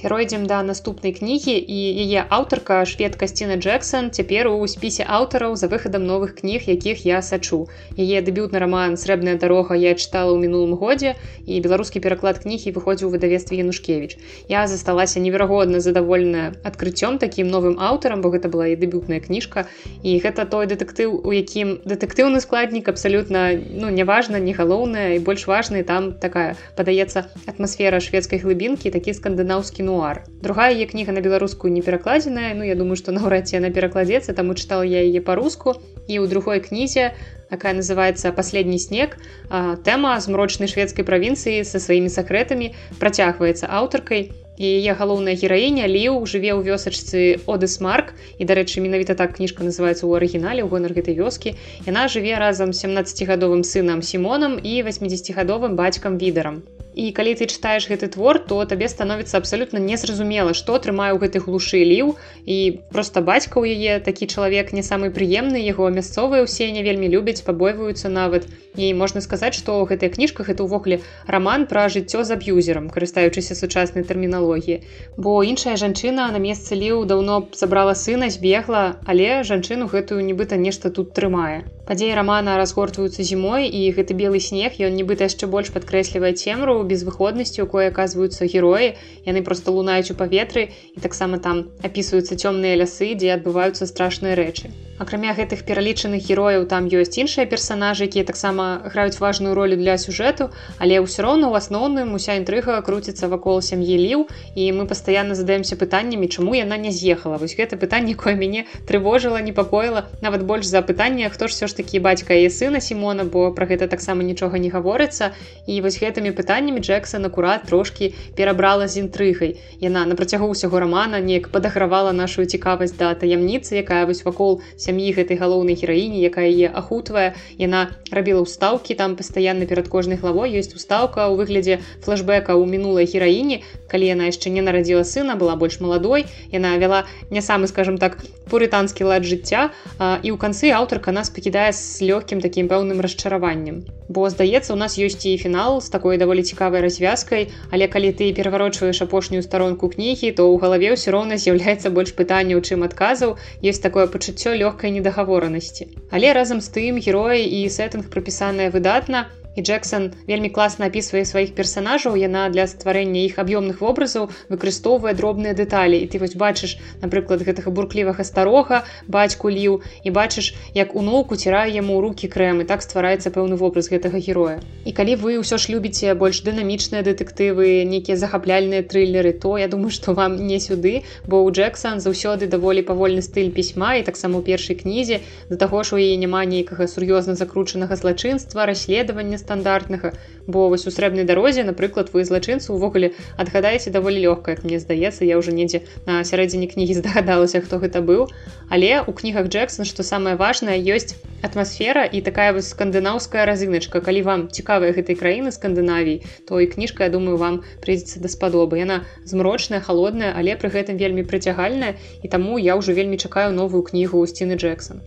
перайдзем 0.05 0.45
да 0.45 0.61
наступнай 0.61 1.17
кнігі 1.17 1.57
і 1.57 1.77
яе 2.05 2.21
аўтарка 2.29 2.85
шведка 2.85 3.25
сціна 3.25 3.55
Джексон 3.57 4.11
цяпер 4.13 4.45
у 4.53 4.61
спісе 4.69 5.01
аўтараў 5.01 5.55
за 5.57 5.65
выхадам 5.65 6.05
новых 6.05 6.37
кніг 6.37 6.69
якіх 6.69 7.09
я 7.09 7.25
сачу. 7.25 7.65
Яе 7.97 8.21
дэбютны 8.21 8.61
роман 8.61 9.01
срэбная 9.01 9.33
дарога 9.41 9.73
я 9.73 9.97
чытала 9.97 10.29
ў 10.29 10.45
мінулым 10.45 10.77
годзе 10.77 11.17
і 11.49 11.57
беларускі 11.57 12.05
пераклад 12.05 12.37
кнігі 12.45 12.75
выходзіў 12.77 13.09
выдавестве 13.09 13.57
янушкевич 13.57 14.21
я 14.45 14.67
засталася 14.69 15.17
неверагодна 15.17 15.81
задавольная 15.81 16.53
адкрыццём 16.61 17.17
такім 17.17 17.49
новым 17.49 17.81
аўтарам 17.81 18.21
бо 18.21 18.29
гэта 18.29 18.53
была 18.53 18.69
і 18.69 18.77
дэбютная 18.77 19.25
кніжка 19.25 19.65
і 20.05 20.21
гэта 20.21 20.45
той 20.45 20.69
дэтэктыў 20.69 21.17
у 21.25 21.33
якім 21.33 21.81
дэтэктыўны 21.81 22.45
складнік 22.45 22.93
абсалютна 22.93 23.57
ну 23.57 23.89
неважна 23.89 24.37
не 24.37 24.53
галоўная 24.53 25.17
і 25.17 25.25
больш 25.25 25.49
важны 25.49 25.81
там 25.81 26.13
такая 26.13 26.53
падаецца 26.77 27.25
атмасфера 27.49 27.97
шведскай 27.97 28.37
глыбінкі 28.45 28.93
такі 28.93 29.17
скандынаўскі 29.17 29.81
ну 29.81 29.94
мемуар 29.95 30.23
другая 30.43 30.75
яе 30.75 30.85
кніга 30.85 31.15
на 31.15 31.21
беларускую 31.21 31.71
не 31.71 31.81
перакладзеная 31.81 32.53
Ну 32.53 32.63
я 32.63 32.75
думаю 32.75 32.95
что 32.95 33.11
наўрад 33.11 33.47
ці 33.47 33.57
она 33.57 33.71
перакладзецца 33.71 34.33
таму 34.33 34.53
чытала 34.53 34.83
я 34.83 35.01
яе 35.01 35.21
по-руску. 35.21 35.79
І 36.07 36.19
ў 36.19 36.27
другой 36.27 36.59
кнізе 36.59 37.15
такая 37.49 37.73
называется 37.73 38.31
последний 38.31 38.79
снег 38.79 39.17
тэма 39.49 40.19
змрочнай 40.19 40.67
шведскай 40.67 41.05
правінцыі 41.05 41.63
са 41.63 41.79
сваімі 41.79 42.09
сакрэтамі 42.09 42.73
працягваецца 42.99 43.71
аўтаркай 43.71 44.31
яе 44.59 44.93
галоўная 44.93 45.35
гераіня 45.35 45.87
ліў 45.87 46.25
жыве 46.29 46.53
ў 46.53 46.61
вёсачцы 46.67 47.41
одысмарк 47.47 48.13
і 48.39 48.45
дарэчы 48.45 48.83
менавіта 48.83 49.15
так 49.15 49.35
кніжка 49.39 49.63
называется 49.63 50.05
ў 50.05 50.19
арыгінале 50.19 50.61
ў 50.63 50.69
гонар 50.69 50.93
гэтай 50.93 51.15
вёскі 51.17 51.55
яна 51.87 52.07
жыве 52.11 52.37
разам 52.37 52.71
17гадовым 52.71 53.63
сынам 53.63 54.01
сімонам 54.01 54.59
і 54.61 54.81
80гадовым 54.83 55.75
бацькам 55.75 56.17
відарам 56.17 56.63
і 56.95 57.11
калі 57.11 57.35
ты 57.35 57.45
чытаеш 57.51 57.87
гэты 57.91 58.07
твор 58.15 58.39
то 58.39 58.63
табе 58.65 58.87
становіцца 58.87 59.37
абсалютна 59.37 59.83
незразумела 59.83 60.55
што 60.55 60.79
трымае 60.79 61.11
ў 61.11 61.19
гэтай 61.27 61.43
глушы 61.43 61.83
ліў 61.83 62.15
і 62.47 62.57
просто 62.95 63.21
бацька 63.21 63.59
ў 63.59 63.75
яе 63.75 63.99
такі 63.99 64.31
чалавек 64.31 64.71
не 64.71 64.83
самы 64.83 65.11
прыемны 65.11 65.59
яго 65.59 65.91
мясцовыя 65.91 66.47
ўсе 66.47 66.71
не 66.71 66.87
вельмі 66.87 67.11
любяць 67.11 67.43
пабойваюцца 67.43 68.07
нават 68.09 68.47
і 68.77 68.93
можна 68.93 69.21
сказаць 69.25 69.53
што 69.57 69.77
гэтая 69.89 70.09
кніжка 70.13 70.45
гэта 70.47 70.67
ўвогуле 70.67 70.99
роман 71.27 71.65
пра 71.71 71.87
жыццё 71.95 72.23
з 72.27 72.37
аб'юзерам 72.37 72.89
карыстаючыся 72.93 73.55
сучаснай 73.55 74.03
тэрміналогіі. 74.03 74.81
Бо 75.17 75.43
іншая 75.43 75.75
жанчына 75.81 76.31
на 76.35 76.39
месцы 76.39 76.75
ліў 76.75 77.05
даўно 77.05 77.47
забрала 77.53 77.95
сына 77.95 78.29
збегла 78.29 78.99
але 79.05 79.43
жанчыну 79.43 79.87
гэтую 79.91 80.21
нібыта 80.25 80.59
нешта 80.59 80.91
тут 80.91 81.13
трымае. 81.13 81.65
Падзеі 81.85 82.15
романа 82.17 82.57
разгортваюцца 82.57 83.21
зімой 83.21 83.67
і 83.69 83.81
гэты 83.93 84.17
белы 84.17 84.39
снег 84.41 84.79
ён 84.81 84.97
нібыта 84.97 85.29
яшчэ 85.29 85.45
больш 85.45 85.69
падкрэслівае 85.75 86.33
цемру 86.33 86.81
безвыходнасці 86.91 87.61
якой 87.61 87.89
аказваюцца 87.91 88.49
героі. 88.49 88.95
Яны 89.29 89.45
просто 89.45 89.69
лунаюць 89.75 90.09
у 90.09 90.17
паветры 90.17 90.65
і 90.97 91.05
таксама 91.05 91.37
там 91.37 91.69
апісваюцца 91.85 92.41
цёмныя 92.41 92.81
лясы 92.81 93.13
дзе 93.13 93.37
адбываюцца 93.37 93.85
страшныя 93.85 94.33
рэчы. 94.33 94.73
Акрамя 94.97 95.35
гэтых 95.37 95.61
пералічаных 95.67 96.25
герояў 96.25 96.65
там 96.71 96.89
ёсць 96.89 97.19
іншыя 97.21 97.45
персонажы 97.51 98.09
якія 98.09 98.25
таксама 98.25 98.64
граюць 98.85 99.19
важную 99.19 99.55
ролю 99.55 99.75
для 99.75 99.97
сюжэту 99.97 100.49
але 100.77 100.99
ўсё 101.03 101.25
роўна 101.27 101.51
у 101.51 101.57
асноўным 101.59 102.15
уся 102.17 102.37
інтрыга 102.39 102.79
круціцца 102.81 103.27
вакол 103.27 103.61
сям'і 103.61 103.97
ліў 103.99 104.27
і 104.55 104.63
мы 104.77 104.87
пастаянна 104.87 105.35
задаемся 105.35 105.75
пытаннямі 105.75 106.31
чаму 106.31 106.55
яна 106.55 106.77
не 106.77 106.91
з'ехала 106.91 107.37
вось 107.41 107.57
гэта 107.59 107.77
пытанне 107.81 108.15
кое 108.15 108.35
мяне 108.39 108.65
трывожыла 108.87 109.41
непакоіла 109.41 110.05
нават 110.21 110.47
больш 110.47 110.65
за 110.71 110.81
пытанне 110.81 111.29
хто 111.29 111.47
ж 111.47 111.57
все 111.57 111.67
ж 111.67 111.75
такі 111.75 111.99
бацька 111.99 112.33
і 112.33 112.49
сына 112.49 112.79
сімона 112.79 113.23
бо 113.23 113.51
про 113.51 113.65
гэта 113.65 113.91
таксама 113.91 114.23
нічога 114.23 114.57
не 114.57 114.69
гаворыцца 114.71 115.33
і 115.67 115.81
вось 115.81 115.99
гэтымі 116.01 116.31
пытаннямі 116.31 116.85
Джексон 116.85 117.25
акурат 117.25 117.63
трошки 117.65 118.13
перабрала 118.35 118.87
з 118.87 119.01
інтрыгай. 119.01 119.57
Яна 119.81 120.05
на 120.05 120.15
працягу 120.15 120.51
ўсяго 120.51 120.79
рамана 120.79 121.19
неяк 121.19 121.49
падагравала 121.49 122.13
нашу 122.13 122.45
цікавасць 122.45 122.95
да 122.99 123.13
таямніцы, 123.15 123.81
якая 123.81 124.05
вось 124.05 124.23
вакол 124.25 124.61
сям'і 124.77 125.11
гэтай 125.17 125.39
галоўнай 125.41 125.75
гераіні, 125.75 126.21
якая 126.21 126.45
яе 126.45 126.69
ахутвае. 126.69 127.33
Яна 127.57 127.89
рабіла 128.11 128.45
ўстаўкі 128.55 128.95
там 128.95 129.19
пастаянна 129.19 129.67
перад 129.67 129.91
кожнай 129.91 130.15
главой 130.15 130.55
ёсць 130.55 130.71
устаўка 130.71 131.27
ў 131.27 131.35
выглядзе 131.35 131.83
флэшбэка 132.07 132.55
ў 132.55 132.63
мінулай 132.63 133.03
гераіні. 133.03 133.59
Калі 133.91 134.07
яна 134.07 134.31
яшчэ 134.31 134.47
не 134.55 134.63
нарадзіла 134.63 135.03
сына, 135.03 135.35
была 135.35 135.59
больш 135.59 135.83
маладой. 135.83 136.23
Яна 136.55 136.79
вяла 136.79 137.03
не 137.29 137.43
самы 137.43 137.67
скажем 137.67 137.99
так 137.99 138.23
пурытанскі 138.47 139.11
лад 139.11 139.27
жыцця 139.27 139.75
і 139.99 140.29
ў 140.31 140.37
канцы 140.39 140.71
аўтарка 140.71 141.11
нас 141.11 141.27
пакідае 141.27 141.75
з 141.75 142.07
лёгкім 142.07 142.39
такім 142.39 142.71
пэўным 142.71 143.03
расчараваннем. 143.03 143.83
Бо 144.07 144.29
здаецца, 144.29 144.73
у 144.73 144.77
нас 144.77 144.97
ёсць 145.01 145.25
і 145.25 145.37
фінал 145.41 145.81
з 145.81 145.89
такой 145.89 146.17
даволі 146.21 146.43
цікавай 146.43 146.81
развязкай. 146.85 147.49
Але 147.71 147.87
калі 147.87 148.11
ты 148.13 148.29
пераварочваеш 148.37 149.01
апошнюю 149.01 149.41
старонку 149.41 149.89
кнігі 149.89 150.29
то 150.37 150.45
ў 150.45 150.61
галаве 150.61 150.93
ўсё 150.93 151.15
роўна 151.15 151.41
з'яўляецца 151.41 151.89
больш 151.89 152.13
пытанняў 152.13 152.61
чым 152.61 152.85
адказаў. 152.85 153.37
Ёсць 153.65 153.81
такое 153.81 154.05
пачуццё 154.05 154.53
лёгкай 154.61 154.93
недагаворанасці. 154.93 155.89
Але 156.13 156.37
разам 156.37 156.61
з 156.61 156.69
тым 156.69 157.01
героі 157.01 157.41
і 157.41 157.65
сеттынг 157.69 158.13
прапісаныя 158.13 158.69
выдатна 158.69 159.25
і 159.55 159.61
Джексон 159.61 160.11
вельмі 160.27 160.49
класна 160.49 160.91
апісвае 160.91 161.25
сваіх 161.25 161.55
персонажаў 161.55 162.15
яна 162.19 162.49
для 162.49 162.67
стварэння 162.67 163.23
іх 163.25 163.39
аб'ёмных 163.39 163.79
вобразаў 163.79 164.29
выкарыстоўвае 164.51 165.15
дробныя 165.15 165.55
дэталі 165.55 165.95
і 165.95 166.07
ты 166.11 166.19
вось 166.19 166.35
бачыш 166.35 166.77
напрыклад 167.01 167.41
гэтага 167.47 167.71
бурклівага 167.71 168.23
старога 168.27 168.83
бацьку 169.07 169.49
ліў 169.49 169.79
і 170.03 170.09
бачыш 170.11 170.53
як 170.75 170.95
унуку 170.95 171.39
цірае 171.39 171.71
яму 171.75 172.01
руки 172.03 172.27
крэмы 172.27 172.67
так 172.67 172.83
ствараецца 172.83 173.31
пэўны 173.31 173.55
вобраз 173.55 173.89
гэтага 173.93 174.19
героя. 174.19 174.59
І 174.83 174.91
калі 174.91 175.15
вы 175.23 175.39
ўсё 175.39 175.57
ж 175.57 175.71
любіце 175.71 176.13
больш 176.19 176.43
дынамічныя 176.43 177.01
дэтэктывы 177.07 177.87
нейкія 177.87 178.19
захапляльныя 178.19 178.83
трылеры 178.83 179.31
то 179.31 179.57
я 179.57 179.67
думаю 179.71 179.89
что 179.89 180.13
вам 180.13 180.35
не 180.47 180.59
сюды 180.59 181.03
бо 181.25 181.41
у 181.47 181.51
Джексон 181.51 182.03
заўсёды 182.03 182.51
даволі 182.51 182.83
павольны 182.83 183.23
стыль 183.23 183.55
пісьма 183.55 183.95
і 183.95 184.03
таксама 184.03 184.39
у 184.39 184.41
першай 184.41 184.75
кнізе. 184.75 185.21
Да 185.49 185.55
таго 185.55 185.83
ж 185.83 185.95
у 185.95 185.97
яе 185.97 186.19
няма 186.19 186.43
нейкага 186.43 186.87
сур'ёзна 186.91 187.39
закручанага 187.39 187.95
злачынства 187.95 188.65
расследавання 188.65 189.37
стандартнага 189.45 190.17
бо 190.47 190.69
вось 190.69 190.87
у 190.87 190.91
срэбнай 190.91 191.25
дарозе 191.25 191.63
напрыклад 191.63 192.13
вы 192.13 192.25
злачынцу 192.25 192.73
увогуле 192.73 193.13
адгадаеце 193.37 193.89
даволі 193.89 194.21
лёгка 194.21 194.51
як 194.51 194.63
мне 194.63 194.79
здаецца. 194.79 195.25
Я 195.25 195.37
ўжо 195.37 195.51
недзе 195.51 195.81
на 196.05 196.23
сярэдзіне 196.23 196.67
кнігі 196.69 196.93
здагадалася 197.01 197.61
хто 197.61 197.81
гэта 197.81 198.01
быў. 198.01 198.29
Але 198.69 199.01
у 199.01 199.11
кнігах 199.13 199.49
Джексон 199.49 199.85
што 199.85 200.03
самае 200.03 200.35
важнае 200.35 200.77
ёсць 200.77 201.17
атмасфера 201.41 202.05
і 202.05 202.21
такая 202.21 202.53
вось 202.53 202.69
скандынаўская 202.73 203.45
разыначка. 203.45 204.01
Калі 204.01 204.21
вам 204.21 204.49
цікавая 204.49 204.93
гэтай 204.93 205.17
краіны 205.17 205.51
скандынавій 205.51 206.21
то 206.45 206.61
і 206.61 206.69
кніжка 206.69 207.09
я 207.09 207.09
думаю 207.09 207.37
вам 207.37 207.61
прыйдзецца 207.81 208.21
даспадобы 208.21 208.77
яна 208.77 209.01
змрочная 209.25 209.81
холодная 209.81 210.33
але 210.37 210.55
пры 210.55 210.69
гэтым 210.69 210.97
вельмі 210.97 211.25
прыцягальная 211.25 211.97
і 212.21 212.27
таму 212.29 212.57
я 212.61 212.77
ўжо 212.77 212.93
вельмі 212.93 213.17
чакаю 213.17 213.53
новую 213.53 213.81
кнігу 213.83 214.21
ў 214.21 214.25
сціны 214.29 214.55
Джексон 214.57 215.01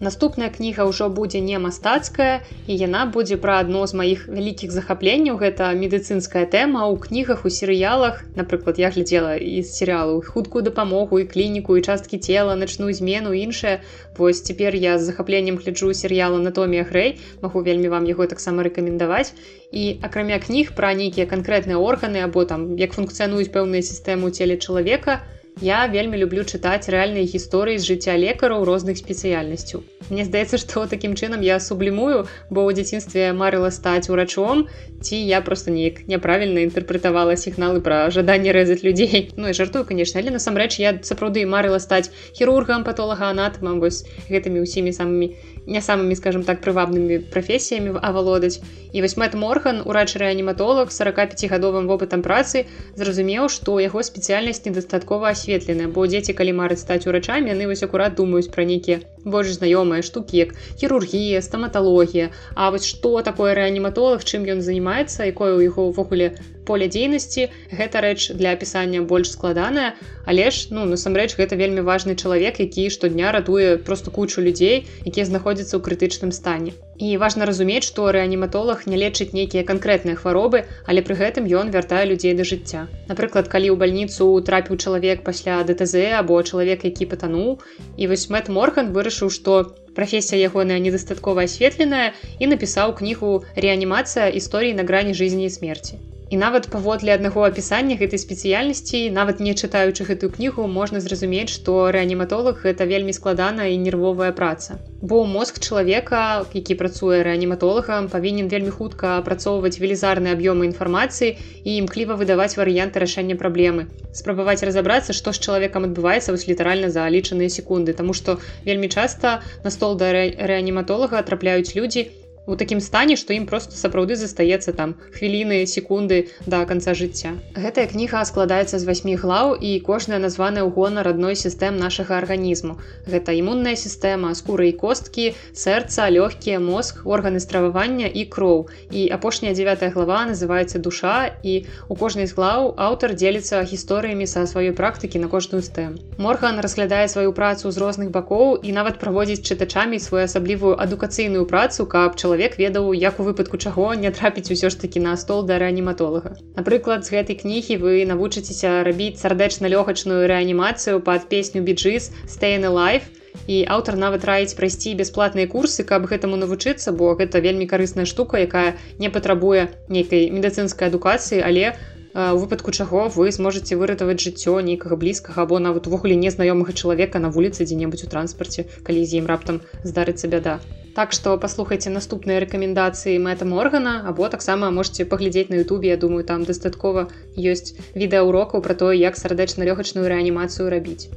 Наступная 0.00 0.50
кніга 0.50 0.84
ўжо 0.90 1.06
будзе 1.06 1.38
не 1.38 1.54
мастацкая 1.62 2.42
і 2.66 2.74
яна 2.74 3.06
будзе 3.14 3.36
пра 3.38 3.62
адно 3.62 3.86
з 3.86 3.94
маіх 3.94 4.24
вялікіх 4.26 4.72
захапленняў 4.74 5.38
гэта 5.38 5.70
медыцынская 5.78 6.42
тэма 6.50 6.82
ў 6.90 6.98
кнігах 6.98 7.46
у 7.46 7.52
серыялах 7.56 8.18
напрыклад 8.34 8.80
я 8.82 8.90
глядзела 8.90 9.38
з 9.38 9.62
серыялу 9.70 10.18
хуткую 10.26 10.66
дапамогу 10.66 11.22
і 11.22 11.28
клініку 11.30 11.78
і 11.78 11.84
часткі 11.86 12.18
цела 12.18 12.58
начную 12.58 12.90
змену 12.90 13.30
іншае 13.38 13.86
вось 14.18 14.42
цяпер 14.42 14.74
я 14.74 14.98
з 14.98 15.06
захапленнем 15.14 15.62
гляджу 15.62 15.94
серыял 15.94 16.34
анатомія 16.42 16.82
грэй 16.90 17.14
магу 17.38 17.62
вельмі 17.62 17.94
вам 17.94 18.10
яго 18.10 18.26
таксама 18.26 18.66
рэкамендаваць 18.66 19.30
і 19.70 20.02
акрамя 20.02 20.42
кніг 20.42 20.74
пра 20.74 20.90
нейкія 20.98 21.30
канкрэтныя 21.30 21.78
органы 21.78 22.26
або 22.26 22.42
там 22.42 22.74
як 22.82 22.98
функцыянуюць 22.98 23.54
пэўныя 23.54 23.86
сістэмы 23.86 24.26
ў 24.26 24.42
целе 24.42 24.58
чалавека 24.58 25.22
то 25.22 25.33
Я 25.62 25.86
вельмі 25.86 26.18
люблю 26.18 26.42
чытаць 26.42 26.90
рэальныя 26.90 27.30
гісторыі 27.30 27.78
з 27.78 27.86
жыцця 27.86 28.18
лекараў 28.18 28.64
розных 28.66 28.98
спецыяльнасцяў. 28.98 29.84
Мне 30.10 30.24
здаецца, 30.26 30.58
што 30.62 30.86
такім 30.90 31.14
чынам 31.14 31.46
я 31.46 31.60
сублімую, 31.62 32.26
бо 32.50 32.66
ў 32.66 32.74
дзяцінстве 32.74 33.30
марыла 33.30 33.70
стаць 33.70 34.10
урачом, 34.10 34.66
ці 34.98 35.14
я 35.14 35.40
просто 35.46 35.70
неяк 35.70 36.02
няправільна 36.10 36.66
інтэрпрэтавала 36.66 37.38
сігналы 37.38 37.78
пра 37.86 38.10
жаданне 38.10 38.50
рэзаць 38.50 38.82
людзей. 38.82 39.30
Ну 39.38 39.48
і 39.48 39.54
жартую, 39.54 39.84
канешне, 39.86 40.20
але 40.20 40.34
насамрэч 40.34 40.80
я 40.82 40.98
сапраўды 41.06 41.46
марыла 41.46 41.78
стаць 41.78 42.10
хірургам, 42.34 42.82
патолага 42.82 43.30
анатамам 43.30 43.78
вось 43.78 44.02
гэтымі 44.26 44.66
ўсімі 44.66 44.90
самымі 44.90 45.36
не 45.66 45.80
самымі 45.80 46.16
скажем 46.16 46.44
так 46.44 46.60
прывабнымі 46.60 47.18
прафесіямі 47.32 47.96
авалодаць. 48.02 48.60
І 48.92 49.02
вось 49.04 49.16
мэт 49.16 49.34
морган 49.34 49.82
урач 49.84 50.16
рэаніматолог 50.20 50.92
45гадовым 50.92 51.88
вопытам 51.90 52.22
працы 52.22 52.66
зразумеў 52.94 53.48
што 53.48 53.80
яго 53.80 54.02
спецыяльнасць 54.02 54.64
недастаткова 54.68 55.32
асветленая 55.32 55.88
бо 55.88 56.06
дзеці 56.06 56.36
калі 56.38 56.58
марыць 56.60 56.82
стаць 56.84 57.06
урачамі 57.06 57.54
яны 57.54 57.66
вось 57.70 57.86
акурат 57.86 58.14
думаюць 58.20 58.52
пра 58.54 58.68
нейкія 58.68 59.00
больш 59.24 59.56
знаёмыя 59.56 60.02
штукі 60.02 60.36
як 60.36 60.54
хірургія 60.80 61.42
стаматалогія. 61.42 62.30
А 62.54 62.70
вось 62.70 62.86
што 62.86 63.22
такое 63.22 63.54
рэаніматолог 63.58 64.24
чым 64.24 64.44
ён 64.44 64.60
занимаецца 64.60 65.28
якое 65.28 65.56
ў 65.56 65.68
яго 65.68 65.90
ўвогуле 65.90 66.36
поле 66.64 66.88
дзейнасці 66.88 67.48
гэта 67.72 68.00
рэч 68.00 68.32
для 68.36 68.52
апісання 68.56 69.02
больш 69.02 69.32
складаная. 69.32 69.94
Але 70.24 70.50
ж 70.50 70.68
ну 70.70 70.84
насамрэч 70.88 71.36
гэта 71.36 71.56
вельмі 71.56 71.84
важны 71.84 72.16
чалавек 72.16 72.60
які 72.60 72.88
штодня 72.90 73.32
ратуе 73.32 73.76
просто 73.76 74.10
кучу 74.10 74.40
людзей 74.40 74.86
якія 75.04 75.24
знаходзяцца 75.28 75.76
ў 75.76 75.84
крытычным 75.84 76.32
стане 76.32 76.72
і 76.98 77.16
важна 77.22 77.46
разумець 77.50 77.84
што 77.86 78.10
рэаніматолог 78.16 78.86
не 78.86 78.98
лечыць 79.00 79.34
нейкія 79.36 79.64
канкрэтныя 79.70 80.16
хваробы 80.20 80.64
але 80.86 81.02
пры 81.06 81.18
гэтым 81.20 81.50
ён 81.60 81.74
вяртае 81.74 82.04
людзей 82.10 82.34
да 82.38 82.46
жыцця. 82.46 82.86
Напрыклад 83.10 83.50
калі 83.52 83.70
ў 83.72 83.76
бальніцу 83.82 84.30
трапіў 84.46 84.78
чалавек 84.78 85.26
пасля 85.26 85.60
дТЗ 85.66 86.14
або 86.22 86.40
чалавек 86.42 86.86
які 86.88 87.10
патануў 87.10 87.60
і 87.96 88.10
вось 88.12 88.30
мэт 88.30 88.48
морган 88.48 88.94
вырашыў 88.96 89.34
што 89.34 89.60
прафесія 89.98 90.48
ягоная 90.48 90.78
недастаткова 90.78 91.46
асветленая 91.50 92.14
і 92.38 92.50
напісаў 92.54 92.98
кнігу 92.98 93.44
рэанімацыя. 93.54 94.32
Гісторыі 94.34 94.74
на 94.74 94.88
грані 94.88 95.14
жизни 95.14 95.46
і 95.46 95.54
смерти 95.54 96.02
І 96.34 96.36
нават 96.36 96.64
паводле 96.70 97.12
аднаго 97.14 97.42
апісання 97.46 97.94
гэтай 97.98 98.18
спецыяльнасці 98.18 99.00
нават 99.16 99.38
не 99.46 99.52
чытаючы 99.54 100.06
гэтую 100.08 100.30
кнігу 100.36 100.64
можна 100.76 101.02
зразумець 101.04 101.52
што 101.52 101.74
рэаніматолог 101.94 102.58
гэта 102.64 102.88
вельмі 102.90 103.14
складаная 103.14 103.68
і 103.70 103.76
нервовая 103.82 104.32
праца. 104.40 104.78
Бо 104.98 105.20
мозг 105.34 105.60
чалавека 105.62 106.22
які 106.58 106.74
працуе 106.80 107.20
рэаніматолагам 107.28 108.08
павінен 108.16 108.50
вельмі 108.54 108.74
хутка 108.78 109.12
апрацоўваць 109.20 109.78
велізарныя 109.84 110.34
аб'ёмы 110.34 110.66
інфармацыі 110.70 111.30
і 111.62 111.78
імкліва 111.84 112.18
выдаваць 112.18 112.58
варыянты 112.58 113.04
рашэння 113.04 113.38
праблемы. 113.44 113.86
Спрабаваць 114.10 114.66
разабрацца 114.66 115.14
што 115.14 115.30
з 115.30 115.38
чалавекам 115.38 115.86
адбываецца 115.92 116.34
вось 116.34 116.48
літаральна 116.50 116.90
за 116.90 117.06
лічаныя 117.14 117.46
секунды 117.60 117.94
Таму 117.94 118.10
што 118.10 118.40
вельмі 118.66 118.90
часта 118.90 119.38
на 119.62 119.70
стол 119.70 119.94
да 120.02 120.10
рэаніматолага 120.10 121.22
трапляюць 121.22 121.78
людзі 121.78 122.08
у 122.46 122.56
такім 122.56 122.80
стане 122.80 123.16
што 123.16 123.32
ім 123.34 123.46
просто 123.46 123.76
сапраўды 123.76 124.16
застаецца 124.20 124.72
там 124.76 124.94
хвіліны 125.16 125.64
секунды 125.66 126.28
да 126.46 126.64
конца 126.68 126.94
жыцця. 126.94 127.34
Гэтая 127.56 127.86
кніга 127.88 128.24
складаецца 128.28 128.78
з 128.78 128.84
васьмі 128.84 129.16
глаў 129.16 129.56
і 129.56 129.80
кожная 129.80 130.20
названая 130.20 130.64
ў 130.64 130.70
гонар 130.76 131.08
адной 131.08 131.36
сістэм 131.40 131.80
нашага 131.80 132.18
арганізму. 132.20 132.78
Гэта 133.08 133.32
імунная 133.32 133.76
сістэма 133.80 134.34
скуры 134.36 134.68
і 134.70 134.76
косткі 134.76 135.32
сэрца 135.56 136.08
лёгкія 136.12 136.60
мозг 136.60 137.02
органы 137.08 137.40
стрававання 137.40 138.06
і 138.06 138.28
кроў. 138.28 138.68
І 138.92 139.08
апошняя 139.08 139.54
9 139.54 139.92
глава 139.94 140.26
называется 140.28 140.78
душа 140.78 141.32
і 141.42 141.64
у 141.88 141.96
кожнай 141.96 142.26
з 142.28 142.36
глаў 142.36 142.74
аўтар 142.76 143.16
дзеліцца 143.16 143.64
гісторыямі 143.64 144.28
са 144.28 144.44
сваёй 144.44 144.76
практыкі 144.76 145.18
на 145.18 145.28
кожную 145.32 145.62
стэм 145.64 145.96
морган 146.18 146.60
разглядае 146.60 147.08
сваю 147.08 147.32
працу 147.32 147.70
з 147.70 147.78
розных 147.78 148.10
бакоў 148.10 148.60
і 148.62 148.72
нават 148.72 149.00
праводзіць 149.00 149.42
чытачамі 149.42 149.98
свою 149.98 150.24
асаблівую 150.24 150.76
адукацыйную 150.76 151.44
працу 151.46 151.86
каб 151.86 152.16
чалавек 152.16 152.33
чалавек 152.34 152.58
ведаў 152.58 152.90
як 152.98 153.20
у 153.20 153.22
выпадку 153.22 153.56
чаго 153.62 153.94
не 153.94 154.10
трапіць 154.10 154.50
усё 154.50 154.66
ж 154.66 154.74
таки 154.80 154.98
на 154.98 155.14
стол 155.16 155.46
да 155.46 155.58
рэаніматолага. 155.62 156.34
Напрыклад 156.58 157.06
з 157.06 157.14
гэтай 157.14 157.38
кнігі 157.38 157.78
вы 157.78 158.02
навучыцеся 158.10 158.82
рабіць 158.82 159.22
сардэчна-лёгачную 159.22 160.26
рэанімацыю 160.26 160.98
пад 160.98 161.30
песню 161.30 161.62
біджыс 161.62 162.10
стейны 162.26 162.74
лайф 162.74 163.06
і 163.46 163.62
аўтар 163.70 163.94
нават 163.94 164.26
раіць 164.26 164.58
прайсці 164.58 164.98
бясплатныя 164.98 165.46
курсы 165.46 165.86
каб 165.86 166.10
гэтаму 166.10 166.34
навучыцца 166.34 166.90
бо 166.90 167.14
гэта 167.14 167.38
вельмі 167.38 167.70
карысная 167.70 168.06
штука 168.06 168.42
якая 168.42 168.74
не 168.98 169.10
патрабуе 169.14 169.70
нейкай 169.86 170.30
медыцынскай 170.34 170.90
адукацыі 170.90 171.38
але 171.38 171.70
у 171.70 171.93
выпадку 172.14 172.70
чаго 172.70 173.08
вы 173.16 173.32
зможаце 173.36 173.76
выратаваць 173.80 174.22
жыццё 174.22 174.60
нейкага 174.68 174.96
блізкага 174.96 175.42
або 175.42 175.58
нават 175.58 175.90
увогуле 175.90 176.14
незнаёмага 176.14 176.72
чалавека 176.72 177.18
на 177.18 177.30
вуліцы 177.34 177.66
дзе-небудзь 177.66 178.06
у 178.06 178.10
транспарце 178.14 178.66
калі 178.86 179.04
з 179.04 179.20
ім 179.20 179.26
раптам 179.26 179.60
здарыцца 179.82 180.30
бяда 180.36 180.60
Так 180.94 181.10
што 181.10 181.34
паслухайце 181.42 181.90
наступныя 181.90 182.38
рэкамендацыі 182.44 183.18
мэтам 183.18 183.58
органа 183.58 183.94
або 184.06 184.30
таксама 184.30 184.70
можете 184.70 185.04
паглядзець 185.04 185.50
на 185.50 185.58
Ютубе 185.64 185.90
Я 185.90 185.96
думаю 185.96 186.22
там 186.22 186.46
дастаткова 186.46 187.08
ёсць 187.34 187.74
відэаурокаў 187.98 188.62
про 188.62 188.78
то 188.78 188.92
як 188.92 189.18
сардэчна-лёгачную 189.18 190.06
рэанімацыю 190.06 190.70
рабіць 190.70 191.10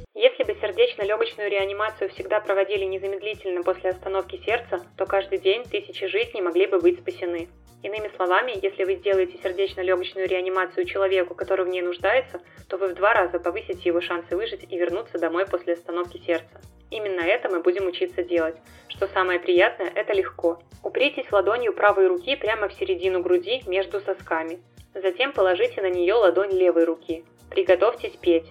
сердечно-легочную 0.60 1.50
реанимацию 1.50 2.10
всегда 2.10 2.40
проводили 2.40 2.84
незамедлительно 2.84 3.62
после 3.62 3.90
остановки 3.90 4.40
сердца, 4.44 4.80
то 4.96 5.06
каждый 5.06 5.38
день 5.38 5.64
тысячи 5.64 6.06
жизней 6.06 6.42
могли 6.42 6.66
бы 6.66 6.80
быть 6.80 7.00
спасены. 7.00 7.48
Иными 7.82 8.10
словами, 8.16 8.58
если 8.60 8.84
вы 8.84 8.96
сделаете 8.96 9.38
сердечно-легочную 9.38 10.26
реанимацию 10.26 10.84
человеку, 10.84 11.34
который 11.34 11.64
в 11.64 11.68
ней 11.68 11.80
нуждается, 11.80 12.40
то 12.68 12.76
вы 12.76 12.88
в 12.88 12.94
два 12.94 13.14
раза 13.14 13.38
повысите 13.38 13.80
его 13.84 14.00
шансы 14.00 14.36
выжить 14.36 14.66
и 14.68 14.76
вернуться 14.76 15.18
домой 15.18 15.46
после 15.46 15.74
остановки 15.74 16.18
сердца. 16.18 16.60
Именно 16.90 17.20
это 17.20 17.48
мы 17.48 17.60
будем 17.60 17.86
учиться 17.86 18.22
делать. 18.24 18.56
Что 18.88 19.06
самое 19.08 19.38
приятное, 19.38 19.92
это 19.94 20.12
легко. 20.12 20.60
Упритесь 20.82 21.30
ладонью 21.30 21.72
правой 21.72 22.08
руки 22.08 22.34
прямо 22.34 22.68
в 22.68 22.74
середину 22.74 23.20
груди 23.20 23.62
между 23.66 24.00
сосками. 24.00 24.58
Затем 24.94 25.32
положите 25.32 25.80
на 25.80 25.90
нее 25.90 26.14
ладонь 26.14 26.52
левой 26.52 26.84
руки. 26.84 27.24
Приготовьтесь 27.50 28.16
петь. 28.16 28.50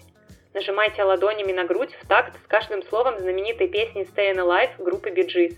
Нажимайте 0.53 1.03
ладонями 1.03 1.51
на 1.51 1.65
грудь 1.65 1.93
в 2.01 2.07
такт 2.07 2.35
с 2.43 2.47
каждым 2.47 2.81
словом 2.83 3.19
знаменитой 3.19 3.67
песни 3.67 4.07
Stay 4.15 4.33
Alive 4.33 4.81
группы 4.81 5.09
Bee 5.09 5.27
Gees. 5.27 5.55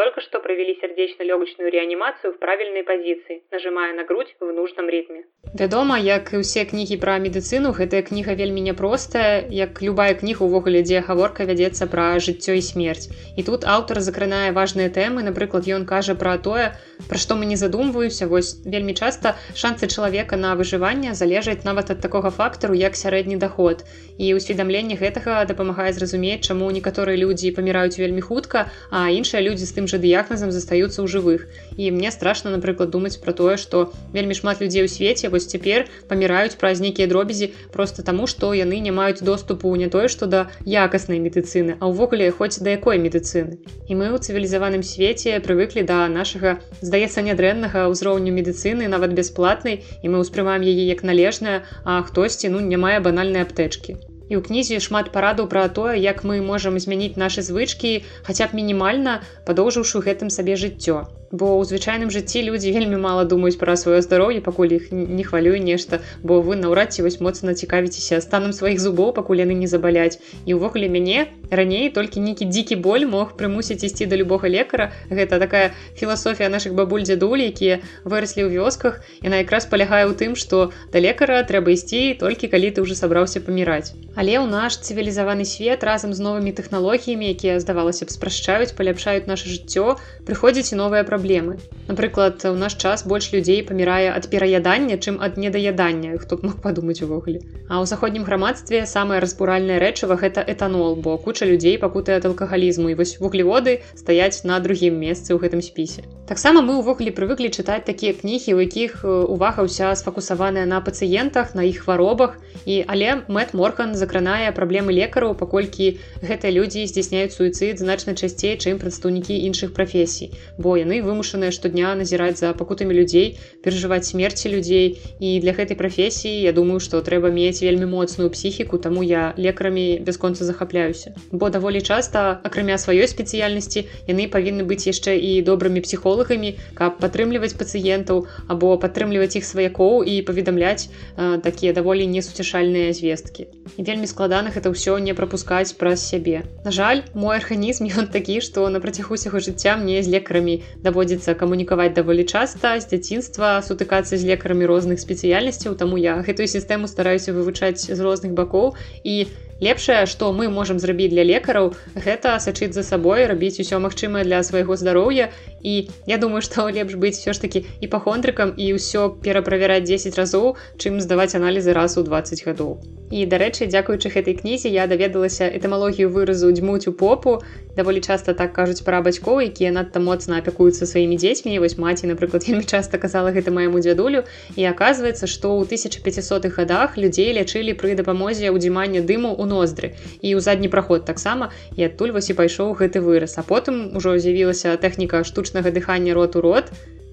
Только 0.00 0.22
что 0.22 0.40
провели 0.40 0.78
сердечно-легочную 0.80 1.70
реанимацию 1.70 2.32
в 2.32 2.38
правильной 2.38 2.82
позиции, 2.82 3.42
нажимая 3.50 3.92
на 3.92 4.04
грудь 4.04 4.34
в 4.40 4.50
нужном 4.50 4.88
ритме. 4.88 5.24
Вядома, 5.54 5.98
як 5.98 6.32
і 6.32 6.40
ўсе 6.40 6.64
кнігі 6.64 6.96
пра 7.02 7.18
медыцыну, 7.20 7.74
гэтая 7.76 8.00
кніга 8.06 8.32
вельмі 8.38 8.64
няпростая, 8.64 9.44
як 9.50 9.82
любая 9.82 10.14
кніга 10.14 10.46
увогуле, 10.46 10.80
дзе 10.80 11.04
гаворка 11.04 11.44
вядзецца 11.44 11.84
пра 11.90 12.16
жыццё 12.16 12.56
і 12.56 12.62
смерць. 12.64 13.12
І 13.36 13.42
тут 13.42 13.66
аўтар 13.68 14.00
закранае 14.00 14.56
важныя 14.56 14.88
тэмы, 14.88 15.20
напрыклад, 15.26 15.68
ён 15.68 15.84
кажа 15.84 16.14
пра 16.14 16.38
тое, 16.38 16.72
пра 17.10 17.18
што 17.18 17.36
мы 17.36 17.44
не 17.44 17.60
задумваюся, 17.60 18.24
вось 18.30 18.56
вельмі 18.64 18.94
часта 18.94 19.36
шансы 19.52 19.84
чалавека 19.84 20.40
на 20.40 20.54
выжыванне 20.54 21.12
залежаць 21.12 21.66
нават 21.68 21.90
ад 21.90 22.00
такога 22.00 22.30
фактару, 22.30 22.72
як 22.72 22.96
сярэдні 22.96 23.36
даход. 23.36 23.84
І 24.16 24.32
ўсведамленне 24.38 24.96
гэтага 24.96 25.44
дапамагае 25.44 25.92
зразумець, 25.92 26.46
чаму 26.46 26.70
некаторыя 26.70 27.20
людзі 27.20 27.52
паміраюць 27.52 27.98
вельмі 27.98 28.24
хутка, 28.24 28.70
а 28.94 29.10
іншыя 29.10 29.42
людзі 29.42 29.66
з 29.66 29.74
тым 29.76 29.89
жа 29.90 29.98
дыягназам 29.98 30.54
застаюцца 30.54 31.02
ў 31.02 31.06
жывых. 31.10 31.46
І 31.74 31.90
мне 31.90 32.10
страшна, 32.14 32.54
напрыклад, 32.54 32.90
думаць 32.94 33.18
пра 33.18 33.34
тое, 33.34 33.56
што 33.58 33.92
вельмі 34.14 34.38
шмат 34.38 34.62
людзей 34.62 34.86
у 34.86 34.90
свеце 34.90 35.30
вось 35.32 35.48
цяпер 35.50 35.88
паміраюць 36.08 36.54
праз 36.60 36.80
нейкія 36.84 37.08
дробязі 37.10 37.50
просто 37.74 38.06
таму, 38.06 38.26
што 38.30 38.52
яны 38.54 38.78
не 38.80 38.94
маюць 38.94 39.24
доступу 39.26 39.74
не 39.76 39.88
тое, 39.90 40.08
што 40.08 40.30
да 40.30 40.46
якаснай 40.64 41.18
медыцыны, 41.18 41.76
а 41.80 41.90
ўвогуле 41.90 42.30
хоць 42.30 42.62
да 42.62 42.76
якой 42.78 43.02
медыцыны. 43.02 43.58
І 43.88 43.92
мы 43.98 44.14
ў 44.14 44.22
цывілізаваным 44.22 44.86
свеце 44.86 45.38
прывыклі 45.42 45.86
да 45.86 46.06
нашага, 46.08 46.58
здаецца, 46.80 47.26
нядрэннага 47.26 47.88
ўзроўню 47.90 48.30
медыцыны 48.34 48.86
нават 48.86 49.16
бясплатнай 49.18 49.82
і 50.02 50.06
мы 50.06 50.22
ўспрымаем 50.22 50.62
яе 50.62 50.86
як 50.86 51.02
належная, 51.02 51.66
а 51.84 52.02
хтосьці 52.06 52.54
ну 52.54 52.60
не 52.60 52.78
мае 52.80 53.00
банальнай 53.00 53.46
аптэчкі 53.46 54.09
і 54.30 54.38
ў 54.38 54.46
кнізе 54.46 54.78
шмат 54.78 55.10
парадаў 55.14 55.50
пра 55.50 55.66
тое 55.68 55.98
як 55.98 56.22
мы 56.22 56.40
можам 56.46 56.78
змяніць 56.78 57.18
нашы 57.20 57.42
звычкі 57.42 57.94
хаця 58.22 58.46
б 58.46 58.62
мінімальна 58.62 59.20
падоўжыўшы 59.44 60.06
гэтым 60.06 60.30
сабе 60.30 60.54
жыццё. 60.54 61.10
Бо 61.30 61.46
ў 61.46 61.62
звычайным 61.62 62.10
жыцці 62.10 62.42
людзі 62.42 62.74
вельмі 62.74 62.98
мала 62.98 63.22
думаюць 63.22 63.58
пра 63.58 63.76
сваё 63.78 64.02
здароўе 64.02 64.42
пакуль 64.42 64.74
іх 64.74 64.90
не 64.90 65.22
хвалюе 65.22 65.62
нешта 65.62 66.00
бо 66.26 66.40
вы 66.42 66.58
наўрад 66.58 66.90
ці 66.90 67.06
вось 67.06 67.20
моцна 67.22 67.54
цікавіцеся 67.54 68.18
станам 68.24 68.50
сваіх 68.50 68.82
зубоў 68.82 69.12
пакуль 69.14 69.42
яны 69.42 69.54
не 69.54 69.70
забаляць. 69.70 70.18
І 70.46 70.58
ўвогуле 70.58 70.90
мяне 70.90 71.30
раней 71.50 71.86
толькі 71.94 72.22
нейкі 72.26 72.50
дзікі 72.50 72.82
боль 72.82 73.06
мог 73.06 73.38
прымусіць 73.38 73.86
ісці 73.86 74.10
да 74.10 74.18
любога 74.18 74.50
лекара. 74.50 74.90
Гэта 75.06 75.38
такая 75.38 75.70
філасофія 75.94 76.50
наших 76.50 76.74
бабуль 76.74 77.06
дзядулі 77.06 77.46
якія 77.46 77.78
выраслі 78.02 78.50
ў 78.50 78.58
вёсках. 78.58 78.98
Яна 79.22 79.46
якраз 79.46 79.70
палягае 79.70 80.10
ў 80.10 80.18
тым 80.18 80.34
што 80.34 80.74
да 80.90 80.98
лекара 80.98 81.46
трэба 81.46 81.78
ісці 81.78 82.18
толькі 82.18 82.50
калі 82.50 82.74
ты 82.74 82.82
ўжо 82.82 82.98
сабраўся 82.98 83.38
паміраць 83.38 83.94
але 84.20 84.36
ў 84.36 84.44
наш 84.52 84.76
цывілізаваны 84.84 85.48
свет 85.48 85.80
разам 85.80 86.12
з 86.12 86.20
новымі 86.20 86.52
тэхналогіямі 86.52 87.32
якія 87.32 87.56
здавалася 87.56 88.04
б 88.04 88.12
спрашчаюць 88.12 88.76
паляпшаюць 88.76 89.24
наше 89.24 89.48
жыццё 89.48 89.96
прыходзіць 90.28 90.76
і 90.76 90.76
новыя 90.76 91.08
праблемы. 91.08 91.56
Напрыклад, 91.88 92.44
у 92.44 92.52
наш 92.52 92.76
час 92.76 93.08
больш 93.08 93.32
людзей 93.32 93.64
памірае 93.64 94.12
ад 94.12 94.28
пераядання, 94.28 95.00
чым 95.00 95.16
ад 95.24 95.40
недаядання, 95.40 96.20
хто 96.20 96.36
б 96.36 96.52
мог 96.52 96.60
падумаць 96.60 97.00
увогуле. 97.00 97.40
А 97.72 97.80
ў 97.80 97.88
заходнім 97.88 98.28
грамадстве 98.28 98.84
самае 98.84 99.24
разбуральнае 99.24 99.80
рэчыва 99.80 100.20
гэта 100.20 100.44
этанол, 100.44 101.00
бо 101.00 101.16
куча 101.16 101.48
людзей 101.48 101.80
пакутае 101.80 102.20
ад 102.20 102.28
алкагалізму 102.28 102.92
і 102.92 102.98
вось 103.00 103.16
вуглеводы 103.24 103.80
стаяць 103.96 104.44
на 104.44 104.60
другім 104.60 105.00
месцы 105.00 105.32
ў 105.32 105.40
гэтым 105.40 105.64
спісе. 105.64 106.04
Таксама 106.28 106.60
мы 106.60 106.76
ўвогуле 106.84 107.08
прывыклі 107.16 107.48
чытаць 107.48 107.88
такія 107.88 108.12
кнігі, 108.12 108.52
у 108.52 108.60
якіх 108.60 109.00
увага 109.08 109.64
ўся 109.64 109.96
сфокусаваная 109.96 110.68
на 110.68 110.84
пацыентах, 110.84 111.56
на 111.56 111.64
іх 111.64 111.88
хваробах 111.88 112.36
і 112.68 112.84
але 112.84 113.24
Мэт 113.26 113.56
Морхан 113.56 113.96
закранае 114.10 114.50
праблемы 114.50 114.90
лекараў, 114.90 115.38
паколькі 115.38 116.02
гэтыя 116.18 116.50
людзі 116.50 116.82
здзяйсняюць 116.90 117.30
суіцыд 117.30 117.78
значна 117.78 118.18
часцей, 118.18 118.58
чым 118.58 118.82
прадстаўнікі 118.82 119.38
іншых 119.46 119.70
прафесій, 119.70 120.34
бо 120.58 120.74
яны 120.74 120.98
вымушаныя 120.98 121.54
штодня 121.54 121.94
назіраць 121.94 122.42
за 122.42 122.50
пакутамі 122.58 122.90
людзей 122.90 123.38
перажываць 123.62 124.10
смерці 124.10 124.50
людзей. 124.50 124.98
І 125.20 125.38
для 125.38 125.54
гэтай 125.54 125.78
прафесіі 125.78 126.42
я 126.42 126.50
думаю 126.50 126.82
што 126.82 126.98
трэба 127.06 127.30
мець 127.30 127.62
вельмі 127.62 127.86
моцную 127.86 128.30
псіхіку 128.34 128.82
таму 128.82 129.06
я 129.06 129.30
лекарамі 129.38 130.02
бясконца 130.02 130.44
захапляюся. 130.44 131.14
Бо 131.30 131.50
даволі 131.50 131.78
часта 131.78 132.42
акрамя 132.42 132.82
сваёй 132.82 133.06
спецыяльнасці 133.06 133.86
яны 134.10 134.26
павінны 134.26 134.66
быць 134.66 134.90
яшчэ 134.90 135.14
і 135.22 135.30
добрымі 135.46 135.86
псіхолагамі 135.86 136.56
каб 136.74 136.98
падтрымліваць 136.98 137.54
пацыентаў 137.54 138.26
або 138.50 138.74
падтрымліваць 138.74 139.38
іх 139.38 139.46
сваякоў 139.46 140.02
і 140.02 140.18
паведамляць 140.26 140.90
э, 140.90 141.38
такія 141.38 141.72
даволі 141.72 142.10
несуцяшальныя 142.10 142.90
звесткі. 142.96 143.46
І 143.78 143.82
вельмі 144.00 144.08
складаных 144.08 144.56
это 144.56 144.72
ўсё 144.72 144.96
не 144.96 145.12
прапускаць 145.12 145.76
праз 145.76 146.00
сябе 146.00 146.48
на 146.64 146.72
жаль 146.72 147.04
мой 147.12 147.36
арганізм 147.36 147.84
ён 148.00 148.08
такі 148.16 148.40
што 148.40 148.64
на 148.72 148.80
працягу 148.80 149.12
усяго 149.12 149.44
жыцця 149.44 149.76
мне 149.76 150.00
з 150.00 150.08
лекарамі 150.08 150.54
даводзіцца 150.80 151.36
камунікаваць 151.36 151.92
даволі 151.92 152.24
часта 152.24 152.80
з 152.80 152.88
дзяцінства 152.88 153.60
сутыкацца 153.60 154.16
з 154.16 154.24
лекарамі 154.24 154.64
розных 154.72 155.04
спецыяльнасцяў 155.04 155.76
таму 155.76 156.00
я 156.00 156.16
гэтую 156.24 156.48
сістэму 156.48 156.88
стараюся 156.88 157.36
вывучаць 157.36 157.92
з 157.92 158.00
розных 158.00 158.32
бакоў 158.32 158.72
і 159.04 159.28
лепшае 159.60 160.06
што 160.08 160.32
мы 160.32 160.48
можам 160.48 160.80
зрабіць 160.80 161.12
для 161.12 161.24
лекараў 161.28 161.74
гэта 161.94 162.38
сачыць 162.40 162.72
за 162.72 162.82
сабой 162.82 163.26
рабіць 163.28 163.60
усё 163.60 163.80
магчымае 163.84 164.24
для 164.24 164.40
свайго 164.42 164.76
здароўя 164.80 165.28
і 165.60 165.74
я 166.08 166.16
думаю 166.16 166.40
што 166.40 166.68
лепш 166.76 166.96
быць 166.96 167.18
все 167.20 167.36
ж 167.36 167.44
таки 167.44 167.64
іпахондрыкам 167.84 168.56
і 168.56 168.72
ўсё 168.80 169.20
пераправяраць 169.20 169.84
10 169.84 170.16
разоў 170.16 170.56
чым 170.80 171.00
здаваць 171.04 171.36
аналізы 171.36 171.76
раз 171.76 172.00
у 172.00 172.06
20 172.08 172.44
гадоў 172.48 172.80
і 173.10 173.26
дарэчы 173.26 173.66
дзякуючы 173.80 174.12
гэтай 174.12 174.36
кнізе 174.36 174.68
я 174.68 174.84
даведалася 174.86 175.48
этымалогію 175.48 176.12
выразу 176.12 176.52
дзьмуць 176.52 176.84
у 176.90 176.92
попу 176.92 177.40
даволі 177.76 178.00
часта 178.04 178.34
так 178.36 178.52
кажуць 178.52 178.84
пра 178.84 179.00
бацькоў 179.00 179.40
якія 179.48 179.72
надта 179.72 180.04
моцна 180.04 180.36
апякуюцца 180.44 180.84
сваімі 180.84 181.16
дзецьмі 181.16 181.56
вось 181.64 181.78
маці 181.80 182.12
напрыклад 182.12 182.44
вельмі 182.44 182.68
часта 182.68 183.00
казала 183.00 183.32
гэта 183.32 183.48
майму 183.48 183.80
дзядулю 183.80 184.22
і 184.56 184.68
аказваецца 184.68 185.24
што 185.24 185.56
ў 185.56 185.64
1500-х 185.72 186.52
годах 186.60 187.00
людзей 187.00 187.32
лячылі 187.32 187.72
пры 187.80 187.96
дапамозе 187.96 188.52
ўдзімання 188.52 189.00
дыму 189.00 189.32
ў 189.32 189.48
ноздры 189.48 189.96
і 190.20 190.36
ў 190.36 190.40
задні 190.44 190.68
праход 190.68 191.08
таксама 191.08 191.48
і 191.76 191.88
адтуль 191.88 192.12
вось 192.12 192.28
і 192.28 192.36
пайшоў 192.36 192.76
гэты 192.76 193.00
выраз. 193.00 193.40
А 193.40 193.42
потым 193.46 193.96
ужо 193.96 194.18
з'явілася 194.20 194.76
тэхніка 194.76 195.24
штучнага 195.24 195.72
дыхання 195.72 196.12
рот 196.12 196.36
у 196.36 196.44
рот 196.44 196.68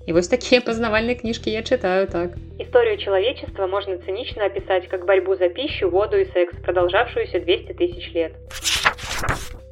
И 0.08 0.14
вот 0.14 0.30
такие 0.30 0.62
познавальные 0.68 1.16
книжки 1.16 1.50
я 1.50 1.62
читаю 1.62 2.08
так. 2.08 2.32
Историю 2.58 2.98
человечества 2.98 3.68
можно 3.68 4.00
цинично 4.00 4.46
описать 4.46 4.88
как 4.88 5.06
борьбу 5.06 5.36
за 5.36 5.50
пищу, 5.50 5.90
воду 5.90 6.18
и 6.18 6.26
секс, 6.32 6.56
продолжавшуюся 6.64 7.40
200 7.40 7.74
тысяч 7.74 8.14
лет. 8.14 8.34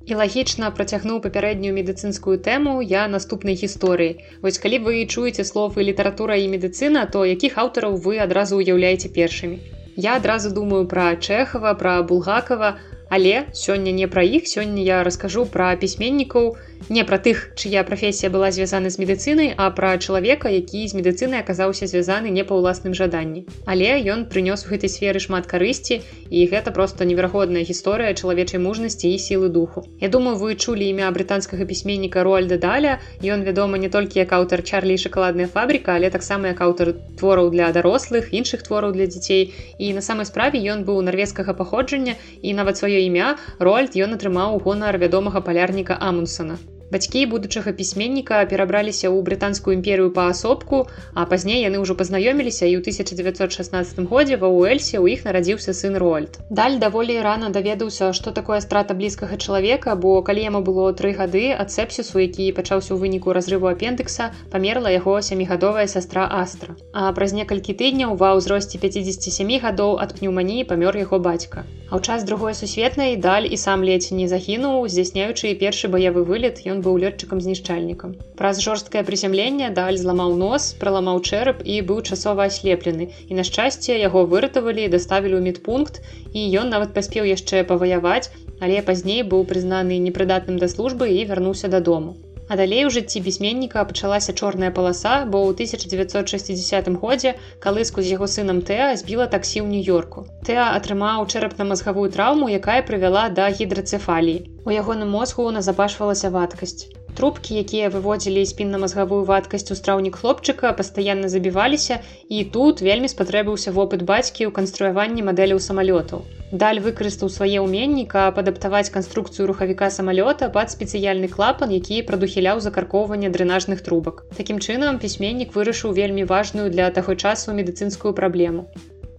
І 0.05 0.13
лагічна 0.13 0.69
працягнуў 0.69 1.17
папярэднюю 1.25 1.73
медыцынскую 1.73 2.37
тэму 2.37 2.77
я 2.85 3.07
наступнай 3.09 3.57
гісторыі. 3.57 4.21
Вось 4.43 4.61
калі 4.61 4.77
вы 4.85 5.01
чуеце 5.09 5.41
словы 5.41 5.81
літаратура 5.81 6.37
і 6.37 6.45
медыцына, 6.51 7.09
то 7.09 7.25
якіх 7.25 7.57
аўтараў 7.57 7.97
вы 7.97 8.21
адразу 8.21 8.61
ўяўляеце 8.61 9.09
першымі. 9.09 9.57
Я 9.97 10.21
адразу 10.21 10.53
думаю 10.53 10.85
пра 10.85 11.15
Чэхава, 11.17 11.73
пра 11.73 12.03
Булгакова, 12.03 12.77
але 13.09 13.49
сёння 13.53 13.89
не 13.89 14.05
пра 14.05 14.21
іх, 14.21 14.45
сёння 14.45 14.85
я 14.85 15.01
раскажу 15.01 15.45
пра 15.49 15.73
пісьменнікаў, 15.73 16.53
не 16.89 17.03
пра 17.03 17.17
тых 17.17 17.57
чыя 17.57 17.81
прафесія 17.83 18.29
была 18.29 18.51
звязана 18.53 18.89
з 18.93 19.01
медыцынай 19.01 19.53
а 19.57 19.69
пра 19.73 19.97
чалавека 19.97 20.49
які 20.53 20.85
з 20.87 20.93
медыцынай 20.93 21.41
аказаўся 21.41 21.87
звязаны 21.89 22.29
не 22.29 22.43
па 22.45 22.53
ўласным 22.59 22.93
жаданні. 22.93 23.45
Але 23.65 23.97
ён 24.13 24.29
прынёс 24.29 24.65
у 24.65 24.69
гэтай 24.69 24.89
сферы 24.93 25.19
шмат 25.19 25.49
карысці 25.49 26.01
і 26.29 26.45
гэта 26.51 26.69
просто 26.75 27.05
неверагодная 27.09 27.65
гісторыя 27.65 28.13
чалавечай 28.13 28.61
мужнасці 28.61 29.09
і 29.09 29.17
сілы 29.17 29.49
духу. 29.49 29.85
Я 29.99 30.09
думаю 30.09 30.37
вы 30.37 30.53
чулі 30.55 30.85
імя 30.85 31.09
брытанскага 31.09 31.65
пісьменніка 31.65 32.21
рольда 32.21 32.57
даля. 32.61 33.01
Ён 33.23 33.41
вядома 33.41 33.81
не 33.81 33.89
толькі 33.89 34.21
як 34.21 34.33
аўтар 34.37 34.61
чарлі 34.61 34.97
шакаладная 35.01 35.49
фабрика 35.49 35.97
але 35.97 36.13
таксама 36.13 36.53
як 36.53 36.61
аўтар 36.61 36.93
твораў 37.17 37.49
для 37.49 37.71
дарослых 37.71 38.29
іншых 38.29 38.61
твораў 38.61 38.93
для 38.93 39.09
дзяцей. 39.09 39.53
І 39.79 39.93
на 39.97 40.05
самай 40.05 40.29
справе 40.29 40.61
ён 40.61 40.85
быў 40.85 41.01
нарвежскага 41.01 41.57
паходжання 41.57 42.13
і 42.45 42.53
нават 42.53 42.77
сваё 42.77 43.01
імя 43.09 43.35
рольд 43.57 43.97
ён 43.97 44.13
атрымаў 44.21 44.61
гонар 44.61 45.01
вядомага 45.01 45.41
палярніка 45.41 45.97
амунсона 45.97 46.61
Бацькі 46.91 47.25
будучага 47.25 47.71
пісьменніка 47.73 48.45
перабраліся 48.45 49.09
ў 49.09 49.17
брытанскую 49.25 49.73
імперыю 49.73 50.13
паасобку, 50.13 50.85
а 51.17 51.25
пазней 51.25 51.65
яны 51.65 51.81
ўжо 51.81 51.97
пазнаёміліся 51.97 52.69
і 52.69 52.77
ў 52.77 52.85
1916 52.85 54.05
годзе 54.05 54.37
ва 54.37 54.53
Уэльсе 54.53 55.01
ў 55.01 55.17
іх 55.17 55.25
нарадзіўся 55.25 55.73
сын 55.73 55.97
Рольд. 55.97 56.37
Даль 56.53 56.77
даволі 56.77 57.17
рана 57.25 57.49
даведаўся, 57.49 58.13
што 58.13 58.29
такое 58.31 58.61
страта 58.61 58.93
блізкага 58.93 59.37
чалавека, 59.41 59.95
бо 59.97 60.21
калі 60.21 60.45
яму 60.45 60.61
было 60.61 60.93
тры 60.93 61.17
гады 61.17 61.57
ад 61.57 61.73
сепсісу, 61.73 62.21
які 62.21 62.53
пачаўся 62.53 62.93
ў 62.93 63.01
выніку 63.01 63.33
разрыву 63.33 63.65
апендыкса, 63.73 64.29
памерла 64.53 64.93
яго 64.93 65.17
сямігадовая 65.25 65.87
сястра 65.89 66.29
Астра. 66.29 66.77
А 66.93 67.09
праз 67.17 67.33
некалькі 67.33 67.73
тыдняў 67.73 68.13
ва 68.13 68.37
ўзросце 68.37 68.77
57 68.77 69.57
гадоў 69.65 69.97
ад 70.05 70.13
пнеўманіі 70.21 70.69
памёр 70.69 71.01
яго 71.01 71.17
бацька. 71.17 71.65
А 71.89 71.97
ў 71.97 72.01
час 72.01 72.25
другой 72.25 72.53
сусветнай 72.57 73.13
даль 73.15 73.45
і 73.45 73.57
сам 73.61 73.85
ледзь 73.85 74.09
не 74.09 74.25
загінуў, 74.25 74.89
здзяйсняючы 74.89 75.53
першы 75.61 75.85
баявы 75.87 76.25
вылет, 76.25 76.65
ён 76.65 76.74
быў 76.81 76.97
лётчыкам 77.03 77.39
знішчальнікам. 77.43 78.15
Праз 78.39 78.59
жорсткае 78.65 79.03
прызямленне 79.07 79.69
даль 79.77 79.99
зламаў 80.01 80.35
нос, 80.41 80.73
праламаў 80.81 81.21
чэрап 81.21 81.63
і 81.63 81.79
быў 81.89 82.01
часова 82.03 82.47
аслеплены. 82.51 83.09
І 83.29 83.39
на 83.39 83.43
шчасце 83.47 83.95
яго 83.99 84.25
выратавалі, 84.25 84.91
даставілі 84.91 85.39
ў 85.39 85.43
медпункт 85.47 86.01
і 86.33 86.43
ён 86.59 86.73
нават 86.75 86.95
паспеў 86.97 87.29
яшчэ 87.29 87.63
паваяваць, 87.63 88.31
але 88.59 88.81
пазней 88.81 89.23
быў 89.23 89.47
прызнаны 89.49 89.99
непрыдатным 89.99 90.59
да 90.59 90.67
службы 90.71 91.11
і 91.11 91.25
вярнуўся 91.29 91.67
дадому. 91.67 92.15
А 92.47 92.55
далей 92.55 92.85
у 92.85 92.89
жыцці 92.93 93.21
пісьменніка 93.25 93.85
пачалася 93.89 94.33
чорная 94.33 94.71
паласа, 94.71 95.25
бо 95.25 95.41
ў 95.45 95.57
1960 95.57 96.89
годзе 97.01 97.33
калыску 97.63 98.05
з 98.05 98.17
яго 98.17 98.27
сынам 98.29 98.61
Тэа 98.61 98.91
збіла 99.01 99.25
таксі 99.31 99.61
ў 99.61 99.67
нью-йорку. 99.71 100.27
Тэа 100.45 100.73
атрымаў 100.77 101.25
чэрапна-мазгавую 101.25 102.11
траўму, 102.13 102.51
якая 102.59 102.81
прывяла 102.85 103.29
да 103.29 103.49
гідрацэфаліі. 103.49 104.45
У 104.65 104.69
ягоным 104.69 105.09
мозгу 105.17 105.49
назапашвалася 105.57 106.29
вадкасць. 106.29 107.04
Трубкі, 107.15 107.55
якія 107.63 107.87
выводзілі 107.91 108.41
спінна-мазгавую 108.43 109.23
вадкасць 109.27 109.71
у 109.71 109.75
страўнік 109.79 110.17
хлопчыка, 110.19 110.71
пастаянна 110.75 111.29
забіваліся 111.31 111.99
і 112.27 112.43
тут 112.55 112.81
вельмі 112.83 113.07
спатрэбіўся 113.07 113.71
вопыт 113.71 114.03
бацькі 114.09 114.47
ў 114.47 114.51
канструяванні 114.57 115.23
мадэляў 115.23 115.61
самалётаў. 115.63 116.25
Даль 116.63 116.81
выкарыстаў 116.83 117.31
свае 117.31 117.63
ўменні, 117.63 118.03
каб 118.11 118.41
адаптаваць 118.41 118.91
канструкцыю 118.95 119.47
рухавіка 119.47 119.87
самалёта 119.97 120.49
пад 120.57 120.75
спецыяльны 120.75 121.31
клапан, 121.31 121.71
які 121.71 122.01
прадухіляў 122.09 122.59
закаркоўванне 122.65 123.31
дрэнажных 123.31 123.79
трубак. 123.87 124.27
Такім 124.35 124.59
чынам 124.59 124.99
пісьменнік 124.99 125.55
вырашыў 125.55 125.95
вельмі 125.95 126.27
важную 126.27 126.67
для 126.69 126.91
таго 126.91 127.15
часу 127.15 127.55
медыцынскую 127.55 128.11
праблему 128.11 128.67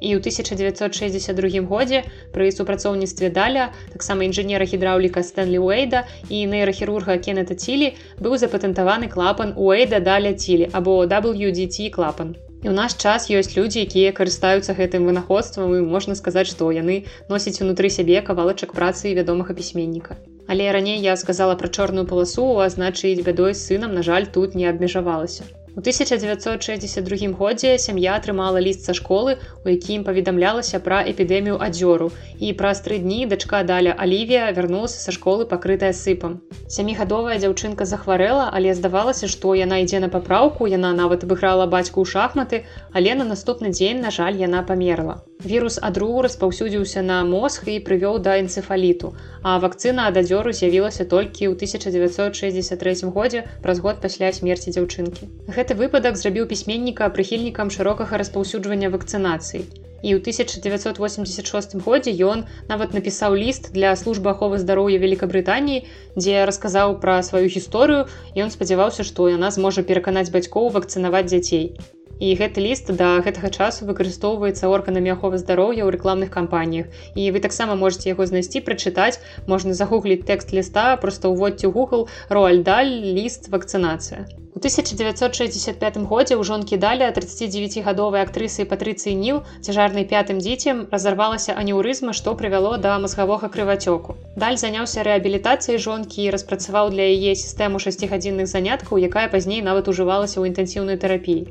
і 0.01 0.13
ў 0.15 0.21
1962 0.21 1.65
годзе 1.69 2.03
пры 2.35 2.49
супрацоўніцтве 2.53 3.31
даля 3.31 3.73
таксама 3.93 4.29
інжынера 4.29 4.69
гідраўліка 4.69 5.25
стэнлі 5.25 5.61
уэйда 5.65 6.05
і 6.29 6.45
нейрахірурга 6.53 7.17
кеннета 7.27 7.57
цілі 7.57 7.93
быў 8.21 8.37
запатэнтаваны 8.43 9.09
клапан 9.09 9.55
уэйда 9.57 10.01
даля 10.01 10.33
цілі 10.35 10.69
або 10.73 11.05
WDT 11.09 11.91
клапан. 11.97 12.37
І 12.65 12.73
ў 12.73 12.75
наш 12.77 12.97
час 13.01 13.29
ёсць 13.31 13.57
людзі 13.57 13.85
якія 13.87 14.13
карыстаюцца 14.17 14.77
гэтым 14.77 15.05
вынаходствам 15.09 15.75
і 15.77 15.85
можна 15.85 16.17
сказаць 16.19 16.49
што 16.53 16.73
яны 16.77 17.05
носяць 17.33 17.61
унутры 17.65 17.93
сябе 17.93 18.25
кавалачак 18.29 18.73
працы 18.79 19.13
вядомага 19.19 19.55
пісьменніка. 19.55 20.17
Але 20.47 20.73
раней 20.73 20.99
я 21.03 21.17
сказала 21.17 21.55
пра 21.61 21.69
чорную 21.69 22.07
паласу 22.11 22.49
а 22.65 22.69
значыць 22.73 23.23
бядой 23.29 23.55
сынам 23.55 23.95
на 23.95 24.03
жаль 24.03 24.27
тут 24.39 24.55
не 24.55 24.67
абмежавалася 24.73 25.47
У 25.77 25.81
1962 25.81 27.37
годзе 27.37 27.77
сям'я 27.79 28.15
атрымала 28.17 28.61
ліст 28.65 28.87
са 28.89 28.95
школы, 28.97 29.37
у 29.61 29.69
якім 29.69 30.07
паведамлялася 30.09 30.81
пра 30.81 31.03
эпідэмію 31.05 31.59
адзёру. 31.61 32.09
І 32.41 32.55
праз 32.57 32.81
тры 32.81 32.97
дні 33.05 33.27
дачка 33.29 33.61
даля 33.61 33.93
Алівія 33.93 34.49
вярнулася 34.57 34.97
са 35.05 35.13
школы 35.13 35.45
пакрытая 35.45 35.93
сыпам. 35.93 36.41
Сямігадовая 36.65 37.37
дзяўчынка 37.45 37.85
захварэла, 37.85 38.49
але 38.57 38.73
здавалася, 38.73 39.29
што 39.29 39.53
яна 39.53 39.85
ідзе 39.85 40.01
на 40.01 40.09
папраўку, 40.09 40.65
яна 40.65 40.97
нават 40.97 41.29
абыграла 41.29 41.69
бацьку 41.69 42.01
ў 42.01 42.09
шахматы, 42.09 42.65
але 42.97 43.13
на 43.13 43.29
наступны 43.29 43.69
дзень, 43.69 44.01
на 44.01 44.09
жаль, 44.09 44.41
яна 44.41 44.65
памерла. 44.65 45.21
Вірус 45.45 45.79
адру 45.83 46.23
распаўсюдзіўся 46.25 47.03
на 47.07 47.17
мозг 47.31 47.69
і 47.69 47.77
прывёў 47.87 48.19
да 48.27 48.37
энцефаліту. 48.41 49.13
А 49.45 49.59
вакцына 49.61 50.07
ад 50.11 50.17
адзёру 50.17 50.53
з'явілася 50.59 51.05
толькі 51.05 51.49
ў 51.49 51.59
1963 51.61 53.11
годзе 53.17 53.43
праз 53.67 53.83
год 53.85 54.01
пасля 54.01 54.33
смерці 54.33 54.73
дзяўчынкі. 54.73 55.29
Гэты 55.57 55.77
выпадак 55.81 56.17
зрабіў 56.17 56.49
пісьменніка 56.53 57.11
прыхільнікам 57.13 57.69
шырокага 57.75 58.17
распаўсюджвання 58.23 58.89
вакцынацыі. 58.95 59.61
І 60.01 60.17
ў 60.17 60.25
1986 60.25 61.77
годзе 61.85 62.17
ён 62.17 62.49
нават 62.73 62.97
напісаў 62.97 63.37
ліст 63.37 63.73
для 63.77 63.93
службы 63.97 64.33
аховы 64.33 64.57
здароўя 64.63 64.97
Великабрытаніі, 65.05 65.85
дзе 66.17 66.49
расказаў 66.49 66.97
пра 67.05 67.21
сваю 67.21 67.53
гісторыю, 67.53 68.09
ён 68.33 68.49
спадзяваўся, 68.49 69.05
што 69.05 69.29
яна 69.29 69.53
зможа 69.53 69.85
пераканаць 69.85 70.33
бацькоў 70.33 70.73
вакцынаваць 70.73 71.29
дзяцей 71.29 71.77
і 72.21 72.33
гэты 72.41 72.65
ліст 72.65 72.93
да 73.01 73.11
гэтага 73.27 73.51
часу 73.51 73.89
выкарыстоўваецца 73.91 74.71
органамі 74.71 75.13
аховы 75.17 75.43
здароўя 75.43 75.85
ў 75.85 75.97
рэкламных 75.97 76.33
кампаніях. 76.33 76.89
І 77.15 77.31
вы 77.35 77.45
таксама 77.45 77.77
можете 77.77 78.13
яго 78.15 78.27
знайсці 78.27 78.65
прачытаць. 78.65 79.21
Можна 79.47 79.77
загугліць 79.77 80.25
тэкст 80.25 80.57
ліста 80.57 80.97
просто 80.97 81.35
ўводьце 81.35 81.69
google 81.69 82.09
роальдаль 82.29 82.93
ліст. 83.21 83.53
Вакцынацыя 83.53 84.27
у 84.57 84.59
1965 84.59 85.97
годзе 86.09 86.33
ў 86.33 86.43
жонкі 86.49 86.77
даля 86.81 87.09
39гадовай 87.17 88.25
актрысы 88.25 88.65
патрыцыі 88.71 89.13
ніл 89.13 89.43
цяжарнай 89.61 90.09
пятым 90.13 90.41
дзіцем 90.41 90.81
разарвалася 90.95 91.53
анеўрызма 91.61 92.17
што 92.17 92.33
прывяло 92.41 92.73
да 92.87 92.97
мазгавога 93.05 93.53
крывацёку. 93.53 94.17
Даль 94.45 94.57
заняўся 94.57 95.05
рэабілітацыяй 95.05 95.77
жонкі 95.77 96.25
і 96.25 96.33
распрацаваў 96.33 96.89
для 96.97 97.05
яе 97.13 97.37
сістэму 97.37 97.85
шасцігадзінных 97.85 98.49
заняткаў 98.49 99.05
якая 99.13 99.29
пазней 99.29 99.61
нават 99.61 99.93
ужывалася 99.93 100.41
ў 100.41 100.49
інтэнсіўнай 100.49 100.97
тэрапіі 101.05 101.45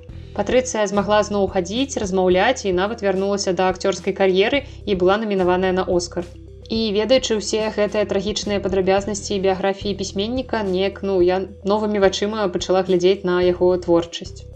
Патрыцыя 0.56 0.88
змагла 0.88 1.18
зноў 1.28 1.48
хадзіць, 1.54 2.00
размаўляць 2.02 2.64
і 2.64 2.72
нават 2.76 3.02
вярнулася 3.06 3.52
да 3.56 3.66
акцёрскай 3.72 4.14
кар'еры 4.20 4.62
і 4.88 4.96
была 5.02 5.18
намінаваная 5.24 5.72
на 5.76 5.84
Оскар. 5.96 6.24
І 6.72 6.78
ведаючы 6.96 7.36
ўсе 7.40 7.60
гэтыя 7.78 8.08
трагічныя 8.12 8.64
падрабязнасці 8.64 9.40
біяграфіі 9.48 9.98
пісьменніка, 10.00 10.62
неяк 10.70 11.04
ну 11.10 11.18
я 11.20 11.42
новымі 11.72 12.00
вачыма 12.06 12.48
пачала 12.56 12.86
глядзець 12.88 13.28
на 13.32 13.42
яго 13.48 13.74
творчасць. 13.88 14.48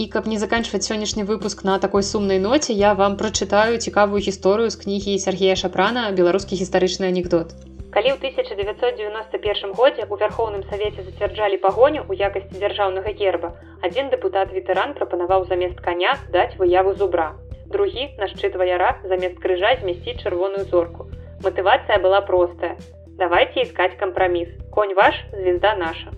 І 0.00 0.08
каб 0.16 0.32
не 0.32 0.40
заканчваць 0.40 0.84
сённяшні 0.88 1.28
выпуск 1.28 1.68
на 1.68 1.76
такой 1.84 2.08
сумнай 2.14 2.40
ноце, 2.48 2.72
я 2.72 2.96
вам 3.04 3.20
прачытаю 3.20 3.76
цікавую 3.76 4.24
гісторыю 4.24 4.72
з 4.72 4.80
кнігі 4.80 5.20
Сергея 5.28 5.60
Шапрана 5.60 6.08
беларускі 6.16 6.56
гістарычны 6.56 7.12
анекдот 7.12 7.52
калі 7.94 8.10
ў 8.10 8.18
1991 8.18 9.72
годзе 9.78 10.06
у 10.10 10.18
вярхоўным 10.18 10.66
савеце 10.70 11.06
зацвярджалі 11.06 11.62
пагоню 11.62 12.02
ў 12.10 12.26
якасці 12.26 12.58
дзяржаўнага 12.58 13.14
герба 13.20 13.54
адзін 13.86 14.10
дэпутат 14.10 14.50
ветэран 14.56 14.98
прапанаваў 14.98 15.46
замест 15.46 15.78
каня 15.78 16.16
даць 16.34 16.58
выяву 16.58 16.94
зубра. 16.98 17.28
Другі 17.70 18.10
на 18.18 18.26
шчыт 18.32 18.58
ваяра 18.58 18.98
замест 19.06 19.38
крыжа 19.38 19.76
змясціць 19.78 20.18
чырвоную 20.26 20.66
зорку. 20.66 21.06
Матывацыя 21.46 22.02
была 22.02 22.20
простая. 22.20 22.74
Давайте 23.22 23.62
искать 23.62 23.96
кампраміс. 23.96 24.50
Конь 24.74 24.94
ваш 24.94 25.14
звезда 25.30 25.76
наша 25.78 26.10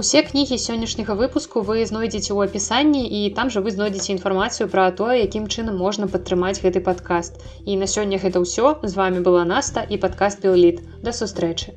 Усе 0.00 0.20
кнігі 0.24 0.56
сённяшняга 0.56 1.12
выпуску 1.16 1.60
вы 1.70 1.82
знойдзеце 1.88 2.32
ў 2.32 2.48
апісанні 2.48 3.02
і 3.18 3.20
там 3.38 3.50
жа 3.52 3.60
вы 3.66 3.74
знойдзеце 3.74 4.14
інфармацыю 4.14 4.68
пра 4.74 4.86
тое, 5.00 5.18
якім 5.20 5.44
чынам 5.52 5.76
можна 5.76 6.08
падтрымаць 6.14 6.56
гэты 6.64 6.80
падкаст. 6.88 7.36
І 7.68 7.76
на 7.84 7.90
сёння 7.96 8.16
гэта 8.24 8.40
ўсё 8.40 8.72
з 8.80 8.96
вами 8.96 9.20
была 9.30 9.44
Наста 9.54 9.84
і 9.84 10.00
падкаст 10.00 10.40
Белліт. 10.40 10.80
Да 11.04 11.12
сустрэчы. 11.12 11.76